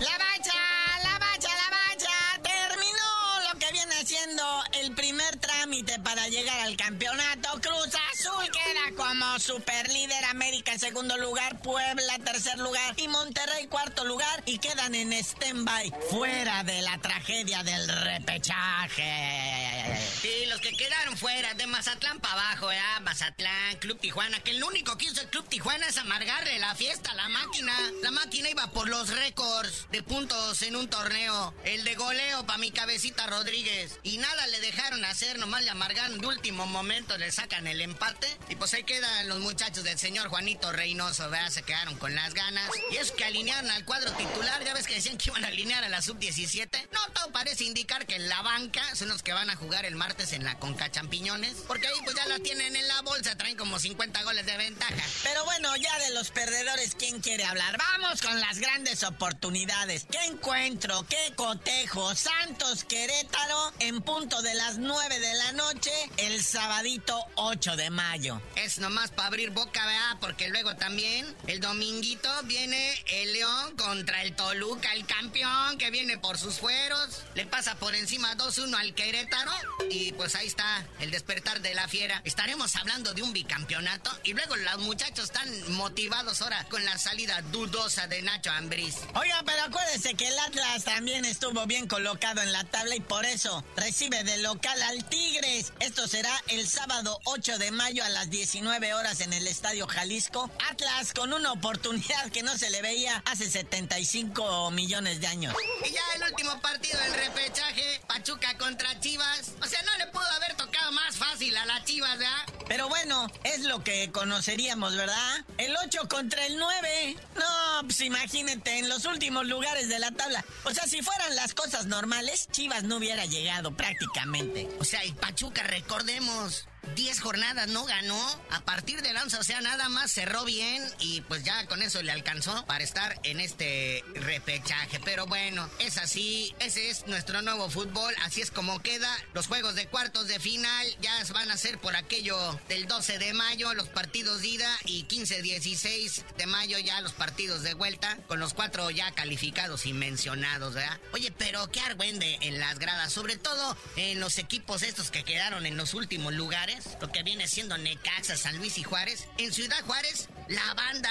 La 0.00 0.18
bacha, 0.18 0.58
la 1.02 1.18
bacha, 1.18 1.48
la 1.48 1.70
bacha. 1.70 2.12
Terminó 2.42 3.50
lo 3.50 3.58
que 3.58 3.72
viene 3.72 4.04
siendo 4.04 4.44
el 4.82 4.94
primer 4.94 5.38
trámite 5.38 5.98
para 6.00 6.28
llegar 6.28 6.60
al 6.60 6.76
campeonato. 6.76 7.58
Cruz 7.62 7.96
Azul 8.12 8.44
queda 8.52 9.02
como 9.02 9.38
superlíder. 9.38 10.26
América 10.26 10.49
en 10.49 10.49
segundo 10.80 11.16
lugar. 11.18 11.60
Puebla 11.60 12.18
tercer 12.24 12.58
lugar. 12.58 12.94
Y 12.96 13.06
Monterrey 13.08 13.66
cuarto 13.66 14.04
lugar. 14.04 14.42
Y 14.46 14.58
quedan 14.58 14.94
en 14.94 15.12
stand-by. 15.12 15.92
Fuera 16.10 16.64
de 16.64 16.80
la 16.82 16.98
tragedia 16.98 17.62
del 17.62 17.86
repechaje. 17.86 19.96
Sí, 20.22 20.46
los 20.46 20.60
que 20.60 20.72
quedaron 20.72 21.16
fuera, 21.16 21.54
de 21.54 21.66
Mazatlán 21.66 22.20
para 22.20 22.34
abajo, 22.34 22.72
¿eh? 22.72 22.80
Mazatlán, 23.02 23.76
Club 23.78 23.98
Tijuana, 23.98 24.40
que 24.40 24.52
el 24.52 24.62
único 24.62 24.96
que 24.96 25.06
hizo 25.06 25.20
el 25.20 25.28
Club 25.28 25.46
Tijuana 25.48 25.86
es 25.86 25.98
amargarle 25.98 26.58
la 26.58 26.74
fiesta 26.74 27.10
a 27.10 27.14
la 27.14 27.28
máquina. 27.28 27.72
La 28.02 28.10
máquina 28.10 28.48
iba 28.48 28.66
por 28.68 28.88
los 28.88 29.10
récords 29.10 29.86
de 29.90 30.02
puntos 30.02 30.62
en 30.62 30.76
un 30.76 30.88
torneo. 30.88 31.54
El 31.64 31.84
de 31.84 31.94
goleo 31.94 32.46
para 32.46 32.58
mi 32.58 32.70
cabecita 32.70 33.26
Rodríguez. 33.26 33.98
Y 34.02 34.18
nada 34.18 34.46
le 34.46 34.60
dejaron 34.60 35.04
hacer, 35.04 35.38
nomás 35.38 35.64
le 35.64 35.70
amargaron 35.70 36.20
de 36.20 36.26
último 36.26 36.66
momento, 36.66 37.18
le 37.18 37.30
sacan 37.30 37.66
el 37.66 37.82
empate. 37.82 38.26
Y 38.48 38.56
pues 38.56 38.72
ahí 38.74 38.84
quedan 38.84 39.28
los 39.28 39.40
muchachos 39.40 39.84
del 39.84 39.98
señor 39.98 40.28
Juanito 40.28 40.69
Reynoso, 40.72 41.28
¿verdad? 41.30 41.50
Se 41.50 41.62
quedaron 41.62 41.96
con 41.96 42.14
las 42.14 42.34
ganas. 42.34 42.70
Y 42.90 42.96
es 42.96 43.10
que 43.12 43.24
alinearon 43.24 43.70
al 43.70 43.84
cuadro 43.84 44.12
titular, 44.12 44.64
ya 44.64 44.74
ves 44.74 44.86
que 44.86 44.94
decían 44.94 45.16
que 45.16 45.30
iban 45.30 45.44
a 45.44 45.48
alinear 45.48 45.84
a 45.84 45.88
la 45.88 46.02
sub-17. 46.02 46.88
No, 46.92 47.00
todo 47.12 47.32
parece 47.32 47.64
indicar 47.64 48.06
que 48.06 48.18
la 48.18 48.42
banca 48.42 48.82
son 48.94 49.08
los 49.08 49.22
que 49.22 49.32
van 49.32 49.50
a 49.50 49.56
jugar 49.56 49.84
el 49.84 49.96
martes 49.96 50.32
en 50.32 50.44
la 50.44 50.58
Conca 50.58 50.90
Champiñones. 50.90 51.56
Porque 51.66 51.86
ahí 51.86 51.98
pues 52.04 52.16
ya 52.16 52.26
la 52.26 52.38
tienen 52.38 52.76
en 52.76 52.88
la 52.88 53.00
bolsa, 53.02 53.36
traen 53.36 53.56
como 53.56 53.78
50 53.78 54.22
goles 54.22 54.46
de 54.46 54.56
ventaja. 54.56 54.94
Pero 55.22 55.44
bueno, 55.44 55.74
ya 55.76 55.98
de 55.98 56.14
los 56.14 56.30
perdedores, 56.30 56.94
¿quién 56.94 57.20
quiere 57.20 57.44
hablar? 57.44 57.76
Vamos 57.78 58.20
con 58.22 58.38
las 58.40 58.58
grandes 58.58 59.02
oportunidades. 59.04 60.06
¿Qué 60.10 60.24
encuentro? 60.26 61.06
¿Qué 61.08 61.32
cotejo? 61.34 62.14
Santos 62.14 62.84
Querétaro 62.84 63.72
en 63.78 64.02
punto 64.02 64.42
de 64.42 64.54
las 64.54 64.78
9 64.78 65.20
de 65.20 65.34
la 65.34 65.52
noche 65.52 65.92
el 66.18 66.42
sabadito 66.42 67.18
8 67.36 67.76
de 67.76 67.90
mayo. 67.90 68.40
Es 68.56 68.78
nomás 68.78 69.10
para 69.10 69.28
abrir 69.28 69.50
boca, 69.50 69.84
¿verdad? 69.86 70.16
Porque 70.20 70.48
luego 70.48 70.59
también 70.76 71.34
el 71.46 71.58
dominguito 71.60 72.28
viene 72.44 73.02
el 73.06 73.32
León 73.32 73.76
contra 73.76 74.22
el 74.22 74.36
Toluca, 74.36 74.92
el 74.92 75.06
campeón 75.06 75.78
que 75.78 75.90
viene 75.90 76.18
por 76.18 76.36
sus 76.36 76.56
fueros. 76.56 77.22
Le 77.34 77.46
pasa 77.46 77.76
por 77.76 77.94
encima 77.94 78.36
2-1 78.36 78.74
al 78.74 78.94
Querétaro 78.94 79.52
y 79.88 80.12
pues 80.12 80.34
ahí 80.34 80.46
está 80.46 80.86
el 80.98 81.10
despertar 81.10 81.60
de 81.62 81.74
la 81.74 81.88
fiera. 81.88 82.20
Estaremos 82.24 82.76
hablando 82.76 83.14
de 83.14 83.22
un 83.22 83.32
bicampeonato 83.32 84.10
y 84.22 84.34
luego 84.34 84.56
los 84.56 84.78
muchachos 84.80 85.26
están 85.26 85.72
motivados 85.72 86.42
ahora 86.42 86.66
con 86.68 86.84
la 86.84 86.98
salida 86.98 87.40
dudosa 87.50 88.06
de 88.06 88.20
Nacho 88.20 88.50
Ambriz. 88.50 88.96
Oiga, 89.14 89.42
pero 89.46 89.62
acuérdese 89.62 90.14
que 90.14 90.28
el 90.28 90.38
Atlas 90.40 90.84
también 90.84 91.24
estuvo 91.24 91.66
bien 91.66 91.88
colocado 91.88 92.42
en 92.42 92.52
la 92.52 92.64
tabla 92.64 92.96
y 92.96 93.00
por 93.00 93.24
eso 93.24 93.64
recibe 93.76 94.24
de 94.24 94.38
local 94.38 94.80
al 94.82 95.08
Tigres. 95.08 95.72
Esto 95.80 96.06
será 96.06 96.32
el 96.48 96.68
sábado 96.68 97.18
8 97.24 97.58
de 97.58 97.70
mayo 97.70 98.04
a 98.04 98.10
las 98.10 98.28
19 98.28 98.92
horas 98.94 99.20
en 99.20 99.32
el 99.32 99.46
Estadio 99.46 99.86
Jalisco. 99.86 100.49
Atlas 100.70 101.12
con 101.12 101.32
una 101.32 101.52
oportunidad 101.52 102.30
que 102.30 102.42
no 102.42 102.56
se 102.56 102.70
le 102.70 102.82
veía 102.82 103.22
hace 103.26 103.50
75 103.50 104.70
millones 104.70 105.20
de 105.20 105.26
años. 105.26 105.54
Y 105.84 105.90
ya 105.92 106.00
el 106.16 106.30
último 106.30 106.60
partido 106.60 106.98
del 107.00 107.14
repechaje, 107.14 108.00
Pachuca 108.06 108.56
contra 108.58 108.98
Chivas. 109.00 109.52
O 109.62 109.66
sea, 109.66 109.82
no 109.82 109.96
le 109.98 110.06
pudo 110.08 110.26
haber 110.36 110.54
tocado 110.56 110.92
más 110.92 111.16
fácil 111.16 111.56
a 111.56 111.64
la 111.66 111.84
Chivas, 111.84 112.18
¿verdad? 112.18 112.46
Pero 112.68 112.88
bueno, 112.88 113.26
es 113.44 113.60
lo 113.64 113.82
que 113.82 114.10
conoceríamos, 114.12 114.96
¿verdad? 114.96 115.44
El 115.58 115.76
8 115.76 116.08
contra 116.08 116.46
el 116.46 116.56
9. 116.56 117.16
No, 117.36 117.82
pues 117.82 118.00
imagínate, 118.00 118.78
en 118.78 118.88
los 118.88 119.04
últimos 119.06 119.46
lugares 119.46 119.88
de 119.88 119.98
la 119.98 120.10
tabla. 120.12 120.44
O 120.64 120.72
sea, 120.72 120.86
si 120.86 121.02
fueran 121.02 121.34
las 121.34 121.54
cosas 121.54 121.86
normales, 121.86 122.48
Chivas 122.50 122.84
no 122.84 122.96
hubiera 122.96 123.26
llegado 123.26 123.72
prácticamente. 123.76 124.68
O 124.78 124.84
sea, 124.84 125.04
y 125.04 125.12
Pachuca, 125.12 125.62
recordemos, 125.64 126.66
10 126.94 127.20
jornadas 127.20 127.68
no 127.68 127.84
ganó. 127.84 128.20
A 128.50 128.60
partir 128.60 129.02
del 129.02 129.16
11, 129.16 129.36
o 129.38 129.44
sea, 129.44 129.60
nada 129.60 129.88
más 129.88 130.10
cerró 130.10 130.44
bien 130.44 130.82
y 130.98 131.20
pues 131.22 131.44
ya 131.44 131.66
con 131.66 131.82
eso 131.82 132.02
le 132.02 132.12
alcanzó 132.12 132.64
para 132.66 132.84
estar 132.84 133.18
en 133.22 133.40
este 133.40 134.04
repechaje. 134.14 135.00
Pero 135.04 135.26
bueno, 135.26 135.68
es 135.78 135.98
así, 135.98 136.54
ese 136.58 136.90
es 136.90 137.06
nuestro 137.06 137.42
nuevo 137.42 137.70
fútbol, 137.70 138.14
así 138.22 138.40
es 138.40 138.50
como 138.50 138.80
queda. 138.80 139.16
Los 139.34 139.46
juegos 139.46 139.74
de 139.74 139.86
cuartos 139.86 140.26
de 140.28 140.40
final 140.40 140.86
ya 141.00 141.10
van 141.32 141.50
a 141.50 141.56
ser 141.56 141.78
por 141.78 141.96
aquello 141.96 142.58
del 142.68 142.86
12 142.86 143.18
de 143.18 143.32
mayo, 143.34 143.72
los 143.74 143.88
partidos 143.88 144.42
de 144.42 144.48
ida 144.48 144.78
y 144.84 145.04
15-16 145.04 146.24
de 146.36 146.46
mayo 146.46 146.78
ya 146.78 147.00
los 147.00 147.12
partidos 147.12 147.62
de 147.62 147.74
vuelta, 147.74 148.16
con 148.26 148.40
los 148.40 148.54
cuatro 148.54 148.90
ya 148.90 149.10
calificados 149.12 149.86
y 149.86 149.92
mencionados, 149.92 150.74
¿verdad? 150.74 150.98
Oye, 151.12 151.32
pero 151.36 151.70
qué 151.70 151.80
argüende 151.80 152.38
en 152.40 152.58
las 152.58 152.78
gradas, 152.78 153.12
sobre 153.12 153.36
todo 153.36 153.76
en 153.96 154.20
los 154.20 154.38
equipos 154.38 154.82
estos 154.82 155.10
que 155.10 155.24
quedaron 155.24 155.66
en 155.66 155.76
los 155.76 155.94
últimos 155.94 156.32
lugares 156.32 156.69
lo 157.00 157.10
que 157.10 157.22
viene 157.22 157.48
siendo 157.48 157.76
Necaxa, 157.78 158.36
San 158.36 158.56
Luis 158.58 158.78
y 158.78 158.82
Juárez. 158.82 159.26
En 159.38 159.52
Ciudad 159.52 159.82
Juárez, 159.84 160.28
la 160.48 160.74
banda, 160.74 161.10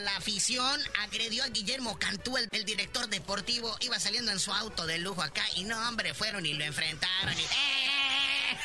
la, 0.00 0.16
afición 0.16 0.80
agredió 1.00 1.42
a 1.44 1.48
Guillermo 1.48 1.98
Cantú, 1.98 2.36
el, 2.36 2.48
director 2.64 3.08
deportivo. 3.08 3.76
Iba 3.80 3.98
saliendo 3.98 4.30
en 4.30 4.38
su 4.38 4.52
auto 4.52 4.86
de 4.86 4.98
lujo 4.98 5.22
acá 5.22 5.44
y 5.56 5.64
no, 5.64 5.78
hombre, 5.88 6.14
fueron 6.14 6.44
y 6.46 6.54
lo 6.54 6.64
enfrentaron. 6.64 7.38
Y, 7.38 7.42
¡Eh! 7.42 8.58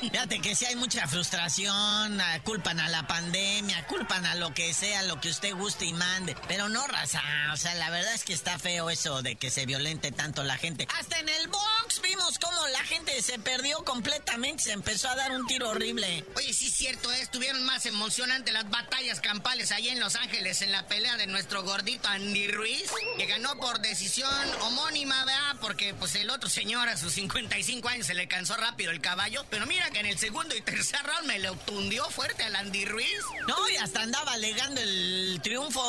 Fíjate 0.00 0.40
que 0.40 0.54
si 0.54 0.66
hay 0.66 0.76
mucha 0.76 1.06
frustración, 1.06 2.20
ah, 2.20 2.40
culpan 2.44 2.78
a 2.78 2.88
la 2.88 3.06
pandemia, 3.06 3.86
culpan 3.86 4.26
a 4.26 4.34
lo 4.34 4.52
que 4.52 4.74
sea, 4.74 5.02
lo 5.02 5.20
que 5.20 5.30
usted 5.30 5.54
guste 5.54 5.86
y 5.86 5.92
mande. 5.92 6.36
Pero 6.46 6.68
no, 6.68 6.86
raza, 6.86 7.22
o 7.52 7.56
sea, 7.56 7.74
la 7.74 7.90
verdad 7.90 8.12
es 8.12 8.24
que 8.24 8.34
está 8.34 8.58
feo 8.58 8.90
eso 8.90 9.22
de 9.22 9.36
que 9.36 9.50
se 9.50 9.66
violente 9.66 10.12
tanto 10.12 10.42
la 10.42 10.58
gente. 10.58 10.86
Hasta 10.98 11.18
en 11.18 11.28
el 11.28 11.48
box 11.48 11.83
vimos 12.24 12.38
cómo 12.38 12.66
la 12.68 12.78
gente 12.84 13.20
se 13.22 13.38
perdió 13.38 13.84
completamente, 13.84 14.62
se 14.62 14.72
empezó 14.72 15.08
a 15.08 15.16
dar 15.16 15.32
un 15.32 15.46
tiro 15.46 15.70
horrible. 15.70 16.24
Oye, 16.36 16.52
sí 16.52 16.68
es 16.68 16.74
cierto, 16.74 17.12
¿eh? 17.12 17.20
estuvieron 17.20 17.62
más 17.64 17.84
emocionantes 17.86 18.52
las 18.52 18.68
batallas 18.70 19.20
campales 19.20 19.72
allá 19.72 19.92
en 19.92 20.00
Los 20.00 20.14
Ángeles 20.16 20.62
en 20.62 20.72
la 20.72 20.86
pelea 20.86 21.16
de 21.16 21.26
nuestro 21.26 21.62
gordito 21.62 22.08
Andy 22.08 22.48
Ruiz, 22.48 22.90
que 23.18 23.26
ganó 23.26 23.56
por 23.58 23.80
decisión 23.80 24.30
homónima, 24.62 25.24
¿verdad? 25.24 25.56
Porque 25.60 25.94
pues 25.94 26.14
el 26.14 26.30
otro 26.30 26.48
señor 26.48 26.88
a 26.88 26.96
sus 26.96 27.12
55 27.12 27.88
años 27.88 28.06
se 28.06 28.14
le 28.14 28.26
cansó 28.28 28.56
rápido 28.56 28.90
el 28.90 29.00
caballo, 29.00 29.44
pero 29.50 29.66
mira 29.66 29.90
que 29.90 30.00
en 30.00 30.06
el 30.06 30.18
segundo 30.18 30.56
y 30.56 30.62
tercer 30.62 31.02
round 31.04 31.26
me 31.26 31.38
lo 31.40 31.54
tundió 31.56 32.08
fuerte 32.10 32.44
al 32.44 32.56
Andy 32.56 32.86
Ruiz. 32.86 33.20
No, 33.46 33.56
y 33.68 33.76
hasta 33.76 34.02
andaba 34.02 34.32
alegando 34.32 34.80
el 34.80 35.40
triunfo. 35.42 35.80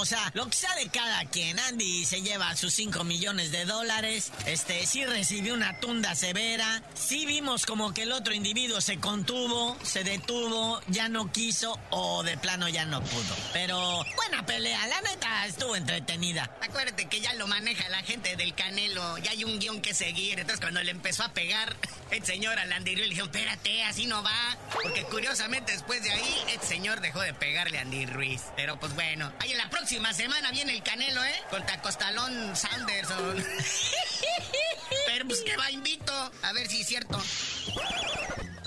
O 0.00 0.04
sea, 0.04 0.30
lo 0.34 0.48
que 0.48 0.56
sea 0.56 0.74
de 0.74 0.88
cada 0.88 1.24
quien. 1.26 1.58
Andy 1.58 2.04
se 2.04 2.22
lleva 2.22 2.56
sus 2.56 2.74
5 2.74 3.04
millones 3.04 3.52
de 3.52 3.64
dólares. 3.64 4.32
Este, 4.46 4.86
sí 4.86 5.04
recibió 5.04 5.54
una 5.54 5.78
severa. 6.14 6.82
Sí 6.94 7.26
vimos 7.26 7.66
como 7.66 7.92
que 7.92 8.04
el 8.04 8.12
otro 8.12 8.32
individuo 8.32 8.80
se 8.80 8.98
contuvo, 8.98 9.76
se 9.82 10.02
detuvo, 10.02 10.80
ya 10.88 11.08
no 11.08 11.30
quiso 11.30 11.78
o 11.90 12.22
de 12.22 12.38
plano 12.38 12.68
ya 12.68 12.86
no 12.86 13.02
pudo. 13.02 13.36
Pero 13.52 14.02
buena 14.16 14.46
pelea, 14.46 14.86
la 14.86 15.00
neta 15.02 15.46
estuvo 15.46 15.76
entretenida. 15.76 16.50
Acuérdate 16.62 17.06
que 17.06 17.20
ya 17.20 17.34
lo 17.34 17.46
maneja 17.46 17.88
la 17.90 18.02
gente 18.02 18.34
del 18.36 18.54
Canelo. 18.54 19.18
Ya 19.18 19.32
hay 19.32 19.44
un 19.44 19.58
guion 19.58 19.82
que 19.82 19.92
seguir. 19.92 20.40
Entonces 20.40 20.60
cuando 20.60 20.82
le 20.82 20.90
empezó 20.90 21.22
a 21.22 21.32
pegar 21.34 21.76
el 22.10 22.24
señor 22.24 22.58
al 22.58 22.72
Andy 22.72 22.94
Ruiz 22.94 23.08
le 23.08 23.14
dijo, 23.14 23.26
espera 23.26 23.58
así 23.86 24.06
no 24.06 24.22
va. 24.22 24.56
Porque 24.72 25.04
curiosamente 25.04 25.72
después 25.72 26.02
de 26.02 26.12
ahí, 26.12 26.44
el 26.54 26.60
señor 26.60 27.00
dejó 27.02 27.20
de 27.20 27.34
pegarle 27.34 27.78
a 27.78 27.82
Andy 27.82 28.06
Ruiz. 28.06 28.40
Pero 28.56 28.80
pues 28.80 28.94
bueno, 28.94 29.30
ahí 29.40 29.52
en 29.52 29.58
la 29.58 29.68
próxima 29.68 30.14
semana 30.14 30.50
viene 30.50 30.72
el 30.72 30.82
Canelo, 30.82 31.22
¿eh? 31.22 31.42
Contra 31.50 31.82
Costalón 31.82 32.56
Sanderson. 32.56 33.44
Pues 35.22 35.42
que 35.42 35.56
va 35.56 35.70
invito. 35.70 36.12
A 36.42 36.52
ver 36.52 36.66
si 36.68 36.80
es 36.80 36.88
cierto. 36.88 37.22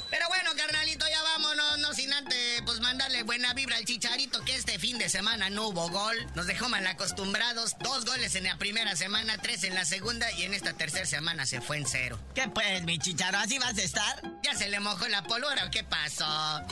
Pero 0.10 0.27
bueno, 0.29 0.51
carnalito, 0.55 1.05
ya 1.07 1.21
vámonos, 1.21 1.79
no 1.79 1.93
sin 1.93 2.13
antes, 2.13 2.57
mandarle 2.88 3.23
buena 3.23 3.54
vibra 3.54 3.76
al 3.76 3.84
chicharito 3.84 4.45
que 4.45 4.56
este 4.56 4.80
fin 4.80 4.97
de 4.97 5.10
semana 5.10 5.50
no 5.50 5.67
hubo 5.67 5.89
gol. 5.89 6.15
Nos 6.36 6.47
dejó 6.47 6.69
mal 6.69 6.88
acostumbrados. 6.88 7.76
Dos 7.82 8.06
goles 8.06 8.34
en 8.36 8.45
la 8.45 8.58
primera 8.58 8.95
semana, 8.95 9.38
tres 9.39 9.65
en 9.65 9.76
la 9.76 9.84
segunda 9.84 10.32
y 10.32 10.43
en 10.43 10.54
esta 10.54 10.71
tercera 10.71 11.06
semana 11.06 11.45
se 11.45 11.60
fue 11.60 11.80
en 11.80 11.86
cero. 11.86 12.17
¿Qué 12.34 12.47
pues, 12.47 12.84
mi 12.84 12.97
chicharo? 12.97 13.39
¿Así 13.39 13.60
vas 13.60 13.78
a 13.78 13.82
estar? 13.82 14.21
¿Ya 14.41 14.56
se 14.56 14.69
le 14.69 14.80
mojó 14.80 15.06
la 15.10 15.21
pólvora 15.23 15.65
o 15.65 15.69
qué 15.69 15.84
pasó? 15.84 16.26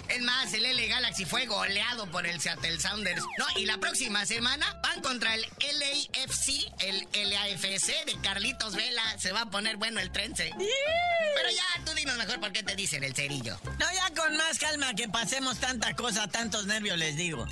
Es 0.07 0.21
más, 0.21 0.53
el 0.53 0.65
L 0.65 0.87
Galaxy 0.87 1.25
fue 1.25 1.47
goleado 1.47 2.09
por 2.09 2.25
el 2.25 2.39
Seattle 2.39 2.79
Sounders. 2.79 3.21
No, 3.37 3.45
y 3.57 3.65
la 3.65 3.77
próxima 3.79 4.25
semana 4.25 4.79
van 4.83 5.01
contra 5.01 5.35
el 5.35 5.41
LAFC, 5.41 6.71
el 6.79 7.29
LAFC 7.29 8.05
de 8.05 8.17
Carlitos 8.23 8.73
Vela. 8.73 9.03
Se 9.19 9.33
va 9.33 9.41
a 9.41 9.49
poner 9.49 9.75
bueno 9.75 9.99
el 9.99 10.13
trense. 10.13 10.53
Pero 10.55 11.49
ya, 11.49 11.83
tú 11.83 11.91
dinos 11.93 12.15
mejor 12.15 12.39
por 12.39 12.53
qué 12.53 12.63
te 12.63 12.73
dicen 12.77 13.03
el 13.03 13.13
cerillo. 13.13 13.59
No, 13.79 13.85
ya 13.93 14.13
con 14.15 14.37
más 14.37 14.57
calma 14.59 14.93
que 14.93 15.09
pasemos 15.09 15.59
tanta 15.59 15.93
cosa, 15.93 16.04
tantos 16.13 16.67
nervios 16.67 16.99
les 16.99 17.17
digo. 17.17 17.47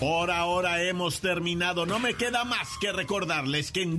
Por 0.00 0.30
ahora 0.30 0.82
hemos 0.84 1.20
terminado. 1.20 1.84
No 1.84 1.98
me 1.98 2.14
queda 2.14 2.44
más 2.44 2.68
que 2.80 2.92
recordarles 2.92 3.72
que 3.72 3.82
en 3.82 3.98